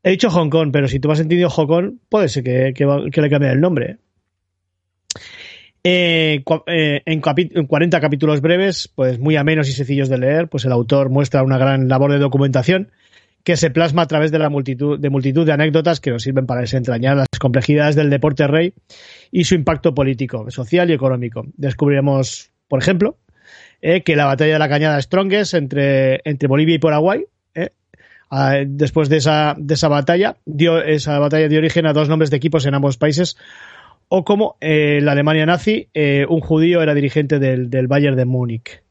[0.01, 3.21] He dicho Hong Kong, pero si tú has entendido Hong Kong, puede ser que, que
[3.21, 3.97] le cambie el nombre.
[5.83, 10.65] Eh, eh, en, en 40 capítulos breves, pues muy amenos y sencillos de leer, pues
[10.65, 12.91] el autor muestra una gran labor de documentación
[13.43, 16.45] que se plasma a través de la multitud de multitud de anécdotas que nos sirven
[16.45, 18.73] para desentrañar las complejidades del deporte rey
[19.31, 21.45] y su impacto político, social y económico.
[21.55, 23.17] Descubriremos, por ejemplo,
[23.81, 27.25] eh, que la batalla de la Cañada Strongest entre, entre Bolivia y Paraguay
[27.55, 32.29] eh, después de esa, de esa batalla, dio, esa batalla dio origen a dos nombres
[32.29, 33.37] de equipos en ambos países,
[34.09, 38.25] o como eh, la Alemania nazi, eh, un judío era dirigente del, del Bayern de
[38.25, 38.83] Múnich.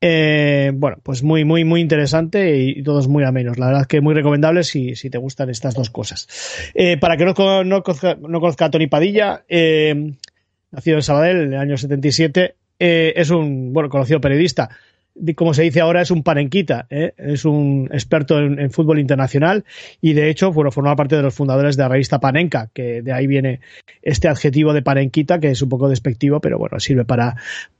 [0.00, 3.58] Eh, bueno, pues muy, muy, muy interesante y, todos muy amenos.
[3.58, 6.28] La verdad que muy recomendable si, si te gustan estas dos cosas.
[6.74, 9.44] Eh, para que no, no, conozca, no conozca a Tony Padilla,
[10.70, 14.70] nacido en Sabadell en el año 77, eh, es un bueno conocido periodista.
[15.34, 17.14] Como se dice ahora, es un panenquita, ¿eh?
[17.16, 19.64] es un experto en, fútbol internacional
[20.00, 23.12] y de hecho bueno, formaba parte de los fundadores de la revista Panenka, que de
[23.12, 23.60] ahí viene
[24.02, 27.36] este adjetivo de panenquita, que es un poco despectivo, pero bueno, sirve para,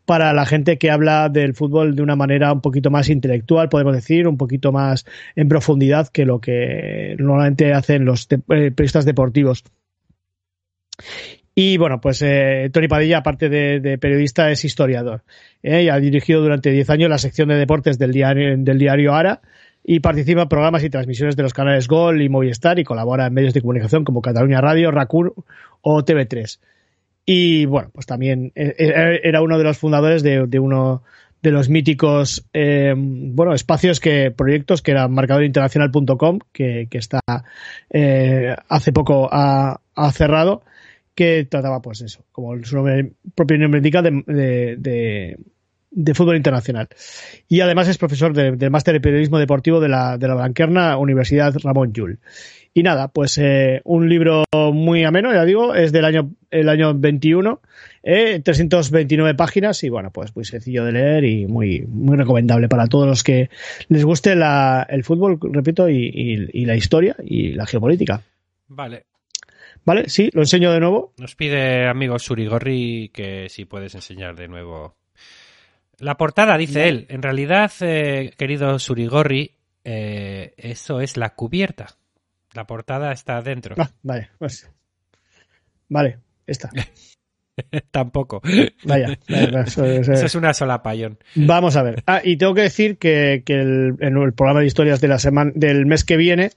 [0.07, 3.95] para la gente que habla del fútbol de una manera un poquito más intelectual, podemos
[3.95, 9.65] decir, un poquito más en profundidad que lo que normalmente hacen los eh, periodistas deportivos.
[11.59, 15.23] Y bueno, pues eh, Tony Padilla, aparte de, periodista, es historiador.
[15.63, 15.85] ¿eh?
[15.85, 19.41] Y ha dirigido durante 10 años la sección de deportes del diario, del diario Ara
[19.83, 23.33] y participa en programas y transmisiones de los canales Gol y Movistar y colabora en
[23.33, 25.33] medios de comunicación como Cataluña Radio, Racur
[25.81, 26.59] o TV3.
[27.25, 31.03] Y bueno, pues también eh, eh, era uno de los fundadores de, uno
[31.43, 37.21] de los míticos eh, bueno espacios que proyectos que era marcadorinternacional.com que, que está
[37.91, 39.79] eh, hace poco ha,
[40.13, 40.63] cerrado
[41.17, 44.23] que trataba pues eso como su nombre, propio nombre indica de,
[44.79, 46.89] de, fútbol internacional
[47.49, 50.97] y además es profesor del de máster de periodismo deportivo de la, de la Blanquerna
[50.99, 52.21] Universidad Ramón Llull
[52.77, 56.93] y nada, pues eh, un libro muy ameno, ya digo, es del año, el año
[56.93, 57.63] 21,
[58.03, 62.87] eh, 329 páginas y bueno, pues muy sencillo de leer y muy, muy recomendable para
[62.87, 63.49] todos los que
[63.89, 68.21] les guste la, el fútbol, repito, y, y, y la historia y la geopolítica.
[68.69, 69.07] Vale.
[69.87, 71.15] Vale, sí, lo enseño de nuevo.
[71.17, 74.97] Nos pide, amigo Surigorri, que si puedes enseñar de nuevo.
[75.99, 77.07] La portada, dice él.
[77.09, 79.53] En realidad, eh, querido Surigorri,
[79.85, 81.87] eh, eso es la cubierta.
[82.53, 83.77] La portada está dentro.
[83.79, 84.69] Ah, vale, pues.
[85.89, 86.69] Vale, esta.
[87.91, 88.43] Tampoco.
[88.85, 91.19] Vaya, vaya, eso, eso- Eso es una sola payón.
[91.35, 92.03] Vamos a ver.
[92.07, 95.19] Ah, y tengo que decir que, que el, en el programa de historias de la
[95.19, 96.51] semana, del mes que viene,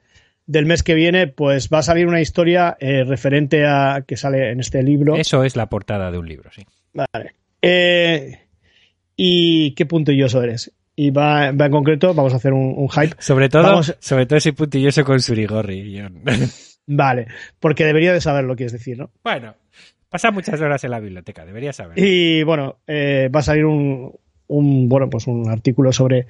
[0.49, 4.49] del mes que viene, pues va a salir una historia eh, referente a que sale
[4.49, 5.15] en este libro.
[5.15, 6.63] Eso es la portada de un libro, sí.
[6.91, 7.35] Vale.
[7.61, 8.39] Eh,
[9.15, 10.71] y qué puntilloso eres.
[10.95, 13.15] Y va, va en concreto, vamos a hacer un, un hype.
[13.19, 16.01] Sobre todo, Vamos- sobre todo ese puntilloso con Surigorri.
[16.87, 17.27] Vale,
[17.59, 19.11] porque debería de saberlo, quieres decir, ¿no?
[19.23, 19.53] bueno,
[20.09, 21.99] pasa muchas horas en la biblioteca, deberías saber.
[21.99, 24.11] Y bueno, eh, va a salir un,
[24.47, 26.25] un, bueno, pues un artículo sobre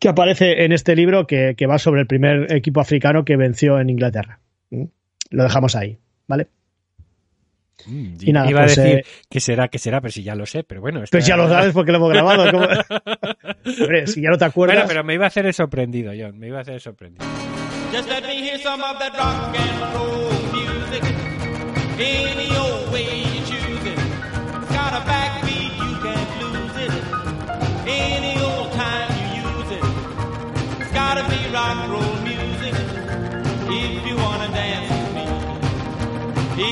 [0.00, 3.78] que aparece en este libro que, que va sobre el primer equipo africano que venció
[3.78, 4.40] en Inglaterra.
[4.70, 4.84] ¿Mm?
[5.30, 6.48] Lo dejamos ahí, ¿vale?
[7.86, 10.34] Mm, y nada, Iba pues, a decir eh, que será, que será, pero si ya
[10.34, 11.02] lo sé, pero bueno.
[11.02, 12.44] Está- ya lo sabes porque lo hemos grabado.
[13.80, 14.76] Hombre, si ya no te acuerdas.
[14.76, 16.38] Bueno, pero me iba a hacer el sorprendido, John.
[16.38, 17.24] Me iba a hacer el sorprendido.
[17.92, 21.02] Just let me hear some of that rock and roll music.
[21.98, 23.98] Any old way you choose it.
[23.98, 26.92] It's got a backbeat, you can't lose it.
[27.86, 28.39] Any
[31.60, 32.74] rock roll music.
[33.82, 35.26] If you wanna dance with me.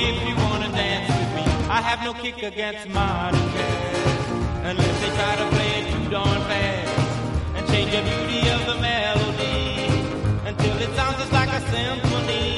[0.07, 1.45] If you wanna dance with me.
[1.78, 3.97] I have no kick against modern jazz.
[4.70, 6.93] Unless they try to play it too darn fast.
[7.57, 9.61] And change the beauty of the melody
[10.51, 12.49] until it sounds just like a symphony.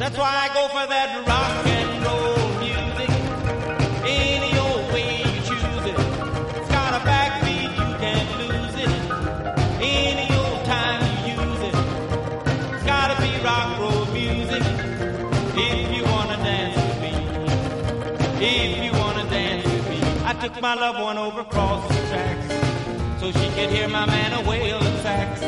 [0.00, 1.75] That's why I go for that rock
[20.56, 24.48] took my loved one over across the tracks so she could hear my man a
[24.48, 25.42] wailing sax.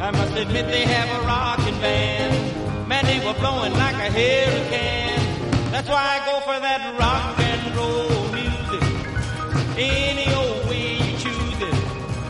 [0.00, 2.88] I must admit they have a rockin' band.
[2.88, 5.70] Man, they were blowing like a hurricane.
[5.72, 8.84] That's why I go for that rock and roll music.
[9.78, 11.76] Any old way you choose it.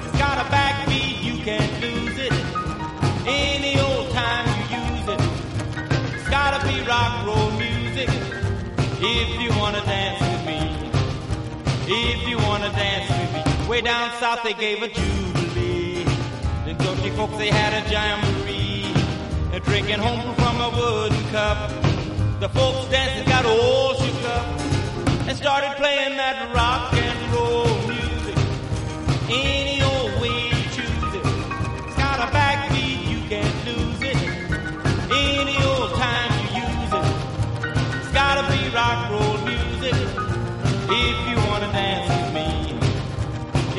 [0.04, 2.32] It's got a backbeat, you can't lose it.
[3.26, 5.20] Any old time you use it.
[6.14, 8.08] It's gotta be rock roll music.
[9.02, 10.83] If you wanna dance with me.
[11.86, 13.68] If you wanna dance with me.
[13.68, 16.04] Way down south they gave a jubilee.
[16.64, 18.90] The country folks they had a jamboree.
[19.50, 21.70] They're drinking home from a wooden cup.
[22.40, 24.46] The folks dancing got all shook up.
[25.28, 28.36] And started playing that rock and roll music.
[29.28, 29.83] Any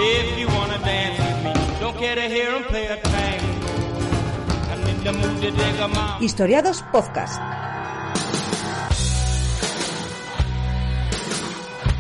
[0.08, 1.54] If you wanna dance with me.
[1.82, 3.50] Don't care to hear 'em play a tango.
[4.72, 6.22] I'm in the mood to dig out.
[6.22, 7.42] Historiados Podcast.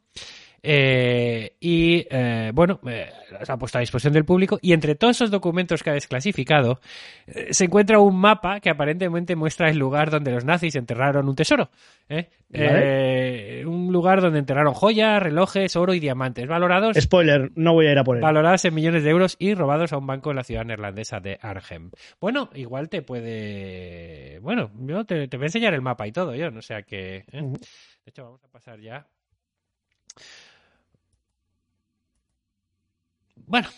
[0.65, 4.59] Eh, y eh, bueno, eh, las ha puesto a disposición del público.
[4.63, 6.81] Y entre todos esos documentos que ha desclasificado,
[7.27, 11.35] eh, se encuentra un mapa que aparentemente muestra el lugar donde los nazis enterraron un
[11.35, 11.71] tesoro.
[12.09, 17.99] un lugar donde enterraron joyas, relojes, oro y diamantes, valorados Spoiler, no voy a ir
[17.99, 18.23] a por él.
[18.23, 21.39] valoradas en millones de euros y robados a un banco en la ciudad neerlandesa de
[21.41, 21.91] Arnhem.
[22.21, 24.39] Bueno, igual te puede...
[24.41, 27.25] Bueno, yo te, te voy a enseñar el mapa y todo, yo, no sea que...
[27.33, 29.07] De hecho, vamos a pasar ya.
[33.53, 33.69] Bueno,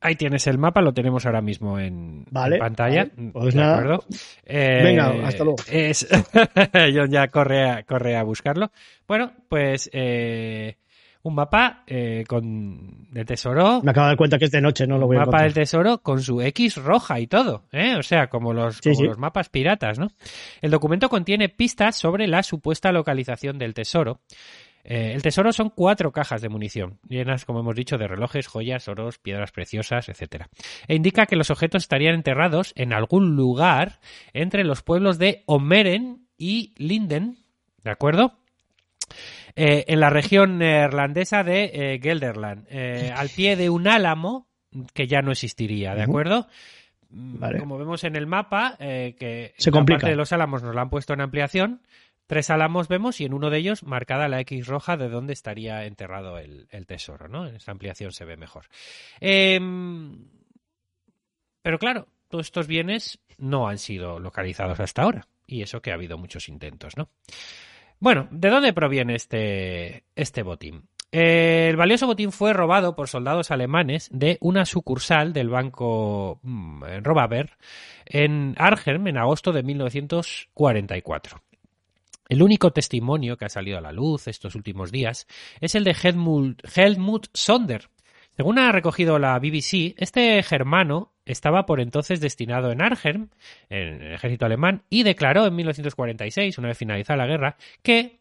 [0.00, 3.04] ahí tienes el mapa, lo tenemos ahora mismo en, Vale, en pantalla.
[3.16, 3.74] vale, pues ¿De nada.
[3.78, 4.04] acuerdo?
[4.44, 5.56] Eh, Venga, hasta luego.
[5.70, 6.08] Es...
[6.92, 8.72] John ya corre a, corre a buscarlo.
[9.06, 10.76] Bueno, pues eh,
[11.22, 13.80] un mapa eh, con de tesoro.
[13.84, 15.54] Me acabo de dar cuenta que es de noche, no lo voy a mapa del
[15.54, 17.94] tesoro con su X roja y todo, ¿eh?
[17.96, 19.04] O sea, como los, Sí, como sí.
[19.04, 20.08] los mapas piratas, ¿no?
[20.60, 24.18] El documento contiene pistas sobre la supuesta localización del tesoro.
[24.84, 28.88] Eh, el tesoro son cuatro cajas de munición, llenas, como hemos dicho, de relojes, joyas,
[28.88, 30.48] oros, piedras preciosas, etcétera.
[30.88, 34.00] E indica que los objetos estarían enterrados en algún lugar
[34.32, 37.36] entre los pueblos de Omeren y Linden,
[37.84, 38.38] ¿de acuerdo?
[39.54, 42.66] Eh, en la región neerlandesa de eh, Gelderland,
[43.14, 44.48] al pie de un álamo
[44.94, 46.48] que ya no existiría, ¿de acuerdo?
[47.10, 47.58] Mm, Vale.
[47.60, 49.98] Como vemos en el mapa, que Se la complica.
[50.00, 51.82] parte de los álamos nos la han puesto en ampliación.
[52.26, 55.84] Tres álamos vemos y en uno de ellos marcada la X roja de dónde estaría
[55.84, 57.46] enterrado el, tesoro, ¿no?
[57.46, 58.66] En esta ampliación se ve mejor.
[59.20, 60.28] Em,
[61.62, 65.26] pero claro, todos estos bienes no han sido localizados hasta ahora.
[65.46, 67.10] Y eso que ha habido muchos intentos, ¿no?
[67.98, 70.88] Bueno, ¿de dónde proviene este, este botín?
[71.12, 76.84] Eh, el valioso botín fue robado por soldados alemanes de una sucursal del banco mm,
[77.02, 77.58] Robaber
[78.06, 81.42] en Arnhem en agosto de 1944.
[82.32, 85.26] El único testimonio que ha salido a la luz estos últimos días
[85.60, 87.90] es el de Helmut, Helmut Sonder.
[88.34, 93.28] Según ha recogido la BBC, este germano estaba por entonces destinado en Arnhem,
[93.68, 98.20] en el ejército alemán, y declaró en 1946, una vez finalizada la guerra, que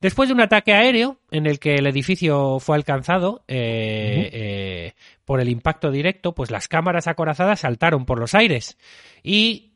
[0.00, 4.92] después de un ataque aéreo en el que el edificio fue alcanzado eh, eh,
[5.24, 8.76] por el impacto directo, pues las cámaras acorazadas saltaron por los aires
[9.22, 9.74] y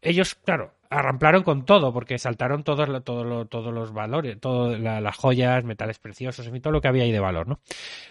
[0.00, 4.78] ellos, claro, arramplaron con todo, porque saltaron todos, lo- todo lo- todos los valores, todas
[4.80, 7.60] las joyas, metales preciosos, en fin, todo lo que había ahí de valor, ¿no?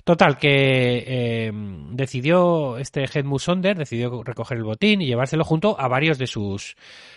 [0.05, 1.51] Total, que eh,
[1.91, 6.75] decidió este Helmut Sonder, decidió recoger el botín y llevárselo junto a varios de sus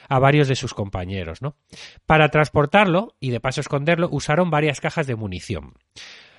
[0.09, 1.55] a varios de sus compañeros, ¿no?
[2.07, 5.75] Para transportarlo y de paso esconderlo, usaron varias cajas de munición.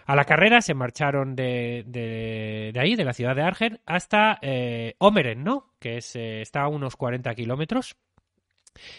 [0.06, 4.96] A la carrera se marcharon de, de, ahí, de la ciudad de Arger, hasta eh,
[4.98, 5.72] Omeren, ¿no?
[5.80, 7.96] Que eh, está a unos 40 kilómetros.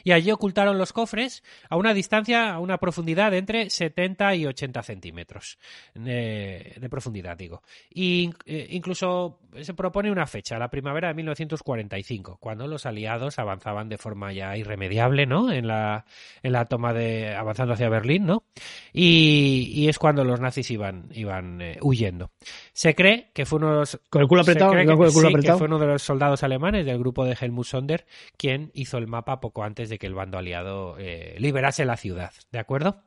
[0.02, 4.46] Y allí ocultaron los cofres a una distancia, a una profundidad de entre 70 y
[4.46, 5.58] 80 centímetros
[5.94, 7.62] de, de profundidad, digo.
[7.90, 13.88] Y eh, incluso se propone una fecha, la primavera de 1945, cuando los aliados avanzaban
[13.88, 15.52] de forma ya irremediable, ¿no?
[15.52, 16.04] En la,
[16.42, 18.44] en la toma de, avanzando hacia Berlín, ¿no?
[18.92, 22.30] Y, y es cuando los nazis iban, iban eh, huyendo.
[22.72, 25.28] Se cree que fue uno de los Con el culo apretado, con que, el culo
[25.28, 28.06] sí, que fue uno de los soldados alemanes del grupo de Helmut Sonder
[28.36, 32.32] quien hizo el mapa poco antes de que el bando aliado eh, liberase la ciudad.
[32.52, 33.02] ¿De acuerdo?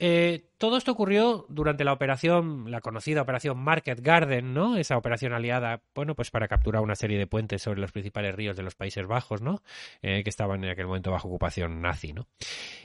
[0.00, 4.76] Eh, todo esto ocurrió durante la operación, la conocida operación Market Garden, ¿no?
[4.76, 8.56] Esa operación aliada, bueno, pues para capturar una serie de puentes sobre los principales ríos
[8.56, 9.62] de los Países Bajos, ¿no?
[10.02, 12.28] Eh, que estaban en aquel momento bajo ocupación nazi, ¿no?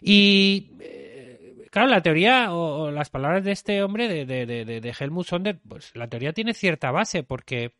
[0.01, 0.71] Y
[1.69, 5.59] claro, la teoría o, las palabras de este hombre, de, de, de, de- Helmut Sonder,
[5.67, 7.75] pues la teoría tiene cierta base porque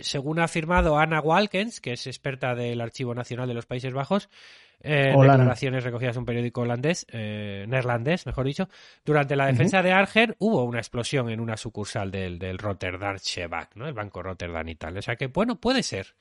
[0.00, 4.28] según ha afirmado Anna Walkens, que es experta del Archivo Nacional de los Países Bajos,
[4.80, 5.44] eh, en Hola, Ana.
[5.44, 8.68] declaraciones recogidas en un periódico holandés, eh, neerlandés, mejor dicho,
[9.04, 13.16] durante la defensa de Arger hubo una explosión en una sucursal del, del Rotterdam
[13.48, 13.86] Bank, ¿no?
[13.88, 14.96] el banco Rotterdam y tal.
[14.98, 16.14] O sea que, bueno, puede ser.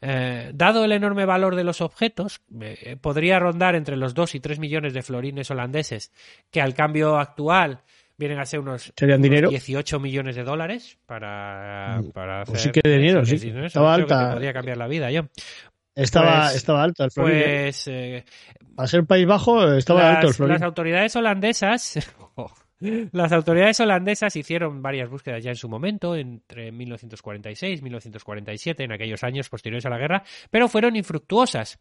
[0.00, 4.40] Eh, dado el enorme valor de los objetos, eh, podría rondar entre los 2 y
[4.40, 6.12] 3 millones de florines holandeses,
[6.50, 7.80] que al cambio actual
[8.16, 9.48] vienen a ser unos, Serían unos dinero.
[9.50, 12.52] 18 millones de dólares para, para hacer.
[12.52, 14.32] Pues sí que de dinero, sí, eso Estaba alta.
[14.32, 15.22] podría cambiar la vida, yo.
[15.94, 17.36] Estaba, Pues- estaba alto el Florín.
[17.36, 17.42] ¿eh?
[17.64, 18.24] Pues eh,
[18.74, 21.98] Para ser País Bajo, estaba las, alto el las autoridades holandesas
[23.12, 28.92] las autoridades holandesas hicieron varias búsquedas ya en su momento entre 1946 y 1947 en
[28.92, 31.78] aquellos años posteriores a la guerra pero fueron infructuosas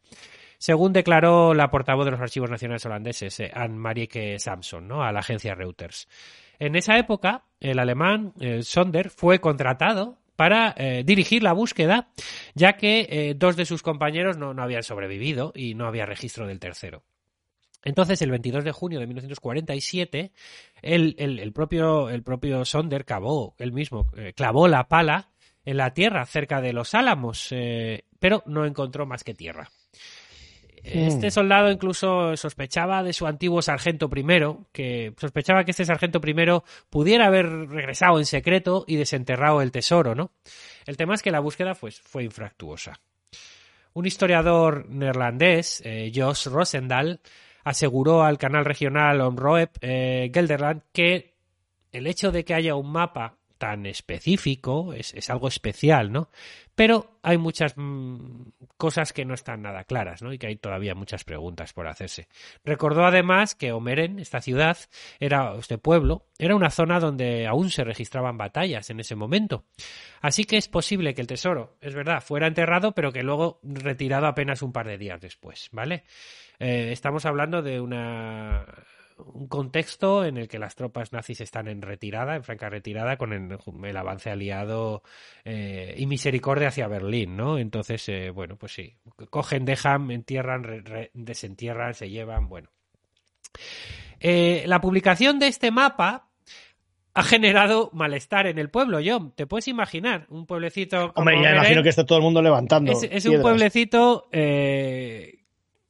[0.64, 5.03] según declaró la portavoz de los archivos nacionales holandeses eh, Anne Marieke Samson ¿no?
[5.03, 6.07] a la agencia Reuters
[6.57, 12.09] en esa época el alemán eh, Sonder fue contratado para eh, dirigir la búsqueda,
[12.55, 17.03] ya que dos de sus compañeros no, habían sobrevivido y no había registro del tercero.
[17.84, 20.32] Entonces, el 22 de junio de 1947,
[20.82, 25.30] el, el, propio, el propio Sonder cavó, él mismo, clavó la pala
[25.66, 27.53] en la tierra cerca de los Álamos,
[28.20, 29.70] pero no encontró más que tierra.
[30.84, 36.64] Este soldado incluso sospechaba de su antiguo sargento primero, que sospechaba que este sargento primero
[36.90, 40.32] pudiera haber regresado en secreto y desenterrado el tesoro, ¿no?
[40.86, 43.00] El tema es que la búsqueda pues, fue infractuosa.
[43.94, 47.22] Un historiador neerlandés, eh, Jos Rosendahl,
[47.64, 51.36] aseguró al canal regional Omroep eh, Gelderland que
[51.92, 56.28] el hecho de que haya un mapa tan específico es, es algo especial, ¿no?
[56.76, 58.41] Pero hay muchas mm,
[58.76, 60.34] cosas que no están nada claras, ¿no?
[60.34, 62.28] Y que hay todavía muchas preguntas por hacerse.
[62.66, 64.78] Recordó además que Omeren, esta ciudad,
[65.18, 69.64] era, este pueblo, era una zona donde aún se registraban batallas en ese momento.
[70.20, 74.28] Así que es posible que el tesoro, es verdad, fuera enterrado, pero que luego retirado
[74.28, 76.03] apenas un par de días después, ¿vale?
[76.59, 78.66] Eh, estamos hablando de una
[79.34, 83.34] un contexto en el que las tropas nazis están en retirada, en franca retirada, con
[83.34, 85.03] el, el avance aliado
[85.45, 87.57] eh, y misericordia hacia Berlín, ¿no?
[87.57, 88.95] Entonces, eh, bueno, pues sí,
[89.30, 92.69] cogen, dejan, entierran, re, re, desentierran, se llevan, bueno.
[94.19, 96.30] Eh, la publicación de este mapa
[97.13, 99.34] ha generado malestar en el pueblo, John.
[99.36, 100.26] ¿Te puedes imaginar?
[100.30, 101.11] Un pueblecito.
[101.15, 102.91] Hombre, ya imagino que está todo el mundo levantando.
[102.91, 105.43] Es, es un pueblecito eh,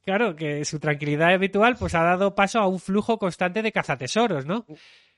[0.04, 4.46] claro, que su tranquilidad habitual pues ha dado paso a un flujo constante de cazatesoros,
[4.46, 4.66] ¿no?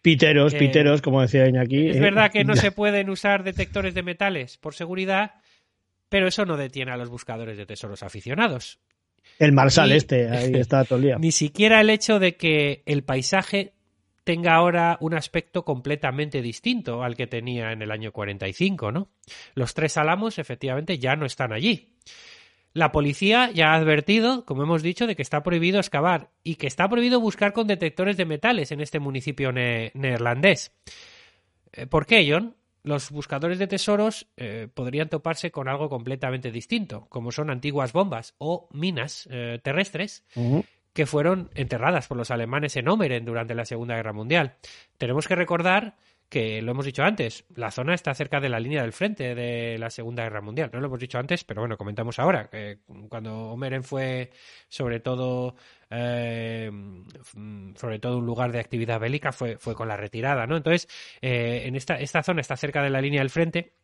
[0.03, 1.89] Piteros, Eh, piteros, como decía Iñaki.
[1.91, 2.61] Es eh, verdad que no ya.
[2.63, 5.35] se pueden usar detectores de metales por seguridad,
[6.09, 8.79] pero eso no detiene a los buscadores de tesoros aficionados.
[9.41, 11.17] El marsal Y- este, ahí está todo el día.
[11.19, 13.73] Ni siquiera el hecho de que el paisaje
[14.23, 19.09] tenga ahora un aspecto completamente distinto al que tenía en el año 45, ¿no?
[19.55, 21.95] Los tres álamos efectivamente ya no están allí.
[22.77, 26.67] La policía ya ha advertido, como hemos dicho, de que está prohibido excavar y que
[26.67, 30.73] está prohibido buscar con detectores de metales en este municipio ne- neerlandés.
[31.73, 32.55] Eh, ¿Por qué, John?
[32.83, 38.35] Los buscadores de tesoros eh, podrían toparse con algo completamente distinto, como son antiguas bombas
[38.37, 40.23] o minas eh, terrestres
[40.93, 44.57] que fueron enterradas por los alemanes en Omeren durante la Segunda Guerra Mundial.
[44.99, 45.97] Tenemos que recordar
[46.29, 49.79] que, lo hemos dicho antes, la zona está cerca de la línea del frente de
[49.79, 50.71] la Segunda Guerra Mundial.
[50.73, 52.49] No lo hemos dicho antes, pero bueno, comentamos ahora.
[52.49, 54.31] que cuando Omeren fue,
[54.69, 55.55] sobre todo,
[55.91, 56.71] eh,
[57.77, 60.57] sobre todo un lugar de actividad bélica, fue, fue con la retirada, ¿no?
[60.57, 60.89] Entonces,
[61.21, 63.75] eh, en esta, esta zona está cerca de la línea del frente.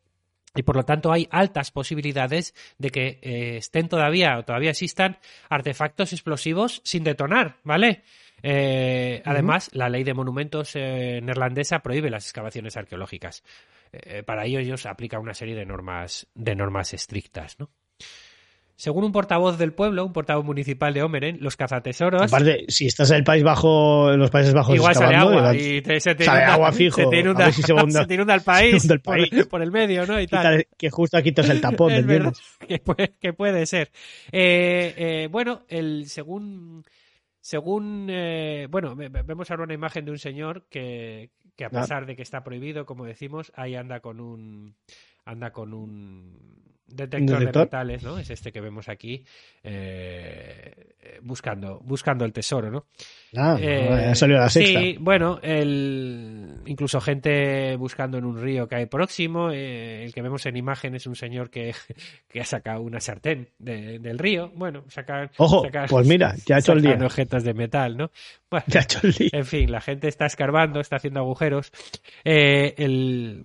[0.54, 5.18] Y por lo tanto hay altas posibilidades de que eh, estén todavía o todavía existan
[5.48, 8.02] artefactos explosivos sin detonar, ¿vale?
[8.42, 13.42] Eh, Además, la ley de monumentos eh, neerlandesa prohíbe las excavaciones arqueológicas.
[13.92, 17.70] Eh, para ello ellos aplican una serie de normas, de normas estrictas, ¿no?
[18.74, 23.10] Según un portavoz del pueblo, un portavoz municipal de Omeren, los cazatesoros Aparte, si estás
[23.10, 26.14] en el País Bajo, en los Países Bajos igual sale agua igual- y te, se
[26.16, 26.96] te sale inunda, agua fijo.
[26.96, 29.16] se te A inunda, ver si se hunda- se te inunda el país, el por-
[29.30, 29.46] país.
[29.46, 30.18] Por, el medio, ¿no?
[30.20, 30.66] Y tal.
[30.76, 32.66] que justo quitas el tapón, ¿me es verdad entiendes?
[32.66, 33.92] que puede, que puede ser.
[34.32, 36.84] Eh, eh, bueno, el según
[37.42, 41.70] según eh, bueno ve- ve- vemos ahora una imagen de un señor que, que a
[41.82, 44.76] pesar de que está prohibido, como decimos, ahí anda con un
[45.24, 46.52] anda con un
[46.86, 47.52] detector, detector?
[47.62, 48.18] de metales, ¿no?
[48.18, 49.24] Es este que vemos aquí
[49.62, 52.84] eh, buscando buscando el tesoro, ¿no?
[53.34, 54.78] Ah, Eh, ha salido la sexta.
[54.80, 59.50] Sí, bueno, el, incluso gente buscando en un río que hay próximo.
[59.50, 61.74] eh, el que vemos en imagen es un señor que,
[62.28, 64.50] que ha sacado una sartén de- del río.
[64.54, 65.30] Bueno, sacar.
[65.38, 66.98] Ojo, sacar- pues mira, ya ha hecho el día.
[67.02, 68.10] objetos de metal, ¿no?
[68.50, 69.30] Bueno, Ya ha hecho el día.
[69.32, 71.72] en fin, la gente está escarbando, está haciendo agujeros.
[72.22, 73.44] Eh, el,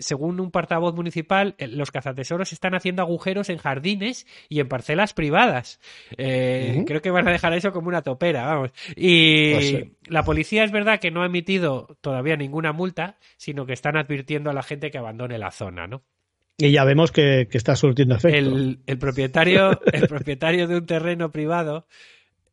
[0.00, 5.12] según un portavoz municipal, eh, los cazatesoros están haciendo agujeros en jardines y en parcelas
[5.14, 5.80] privadas.
[6.16, 6.84] Eh.
[6.86, 8.70] Creo que van a dejar eso como una topera, vamos.
[8.96, 9.92] Y Pues sí.
[10.06, 14.50] la policía es verdad que no ha emitido todavía ninguna multa, sino que están advirtiendo
[14.50, 16.02] a la gente que abandone la zona, ¿no?
[16.58, 18.38] Y ya vemos que, que está surtiendo efecto.
[18.38, 21.86] El, el propietario, el propietario de un terreno privado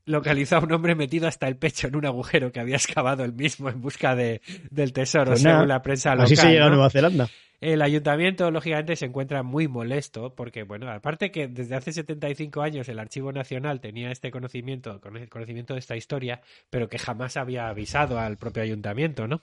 [0.09, 3.33] localizó a un hombre metido hasta el pecho en un agujero que había excavado él
[3.33, 6.25] mismo en busca de, del tesoro, Pues nada, según la prensa local.
[6.25, 6.69] Así se llega a.
[6.69, 7.29] Nueva Zelanda.
[7.61, 12.87] El ayuntamiento, lógicamente, se encuentra muy molesto porque, bueno, aparte que desde hace 75 años
[12.87, 18.17] el Archivo Nacional tenía este conocimiento, conocimiento de esta historia, pero que jamás había avisado
[18.17, 19.41] al propio ayuntamiento, ¿no?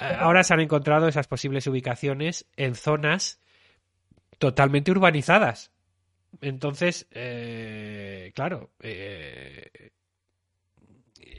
[0.00, 3.40] Eh, Ahora se han encontrado esas posibles ubicaciones en zonas
[4.38, 5.72] totalmente urbanizadas.
[6.40, 9.90] Entonces, eh, claro, eh,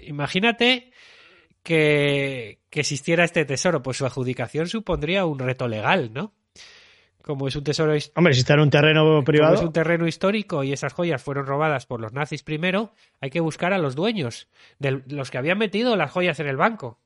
[0.03, 0.91] imagínate
[1.63, 6.33] que, que existiera este tesoro, pues su adjudicación supondría un reto legal, ¿no?
[7.29, 9.61] como es un tesoro Hombre, si está en un terreno como es privado.
[9.61, 13.71] un terreno histórico y esas joyas fueron robadas por los nazis primero, hay que buscar
[13.71, 16.99] a los dueños, de los que habían metido las joyas en el banco.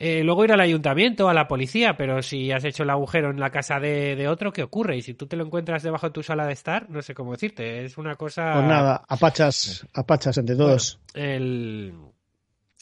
[0.00, 3.40] Eh, luego ir al ayuntamiento, a la policía, pero si has hecho el agujero en
[3.40, 4.96] la casa de, de otro, ¿qué ocurre?
[4.96, 7.32] Y si tú te lo encuentras debajo de tu sala de estar, no sé cómo
[7.32, 8.52] decirte, es una cosa...
[8.54, 11.00] Pues nada, apachas, apachas entre todos.
[11.14, 11.92] El,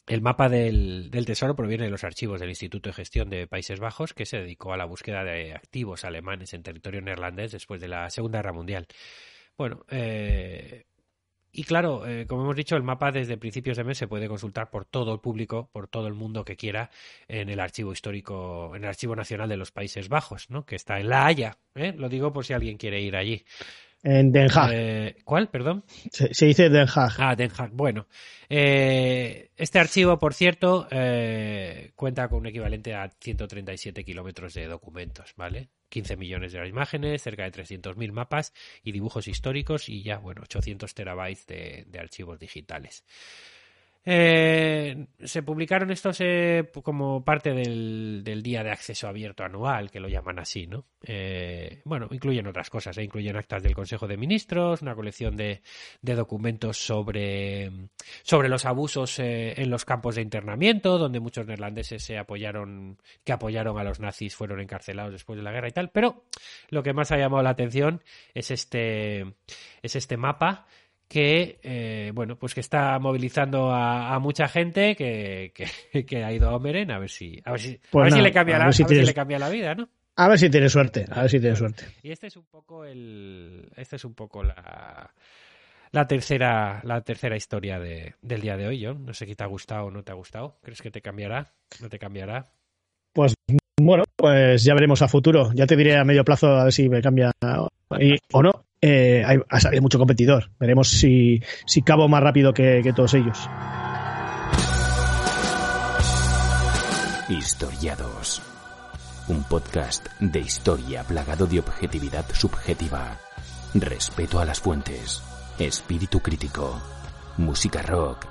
[0.07, 3.81] el mapa del, del tesoro proviene de los archivos del Instituto de Gestión de Países
[3.81, 7.89] Bajos, que se dedicó a la búsqueda de activos alemanes en territorio neerlandés después de
[7.89, 8.87] la Segunda Guerra Mundial.
[9.57, 10.85] Bueno, eh,
[11.57, 14.71] y claro, eh, como hemos dicho, el mapa desde principios de mes se puede consultar
[14.71, 16.91] por todo el público, por todo el mundo que quiera,
[17.29, 20.67] en el archivo histórico, en el archivo nacional de los Países Bajos, ¿no?
[20.67, 21.95] Que está en La Haya, ¿eh?
[21.97, 23.45] Lo digo por si alguien quiere ir allí.
[24.03, 24.71] En Den Haag.
[24.73, 25.49] Eh, ¿Cuál?
[25.49, 25.85] Perdón.
[26.13, 27.15] Se, se dice Den Haag.
[27.19, 27.73] Ah, Den Haag.
[27.73, 28.07] Bueno,
[28.49, 35.33] eh, este archivo, por cierto, eh, cuenta con un equivalente a 137 kilómetros de documentos,
[35.37, 35.71] ¿vale?
[35.89, 40.95] 15 millones de imágenes, cerca de 300.000 mapas y dibujos históricos y ya, bueno, 800
[40.95, 43.05] terabytes de, de archivos digitales.
[44.09, 50.09] Eh, se publicaron estos eh, como parte del, día de acceso abierto anual, que lo
[50.09, 50.85] llaman así, ¿no?
[51.03, 53.03] Eh, bueno, incluyen otras cosas, ¿eh?
[53.03, 55.61] incluyen actas del Consejo de Ministros, una colección de,
[56.03, 57.73] de documentos sobre,
[58.23, 63.33] sobre los abusos eh, en los campos de internamiento, donde muchos neerlandeses se apoyaron, que
[63.33, 65.91] apoyaron a los nazis fueron encarcelados después de la guerra y tal.
[65.91, 66.23] Pero
[66.69, 68.05] lo que más ha llamado la atención
[68.35, 69.35] es este,
[69.83, 70.69] es este mapa
[71.09, 76.33] que eh, bueno pues que está movilizando a, a mucha gente que, que, que ha
[76.33, 78.59] ido a Omeren a ver si a ver si, Pues a ver si le cambia
[78.59, 80.51] la, ver si a ver si tienes- le cambia la vida no A ver si
[80.51, 81.85] tiene suerte, a ver si tiene suerte.
[82.03, 85.13] y este es un poco el este es un poco la
[85.93, 89.45] la tercera la tercera historia de, del día de hoy John no sé si te
[89.45, 92.51] ha gustado o no te ha gustado crees que te cambiará no te cambiará
[93.13, 93.35] Pues
[93.81, 95.51] bueno, pues ya veremos a futuro.
[95.55, 97.31] Ya te diré a medio plazo a ver si me cambia
[98.01, 98.65] y- o no.
[98.81, 100.51] Eh, hay, ha salido mucho competidor.
[100.59, 103.49] Veremos si, si cabo más rápido que, que todos ellos.
[107.29, 108.43] Historiados.
[109.29, 113.19] Un podcast de historia plagado de objetividad subjetiva,
[113.75, 115.21] respeto a las fuentes,
[115.59, 116.81] espíritu crítico,
[117.37, 118.27] música rock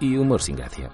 [0.00, 0.90] y humor sin gracia.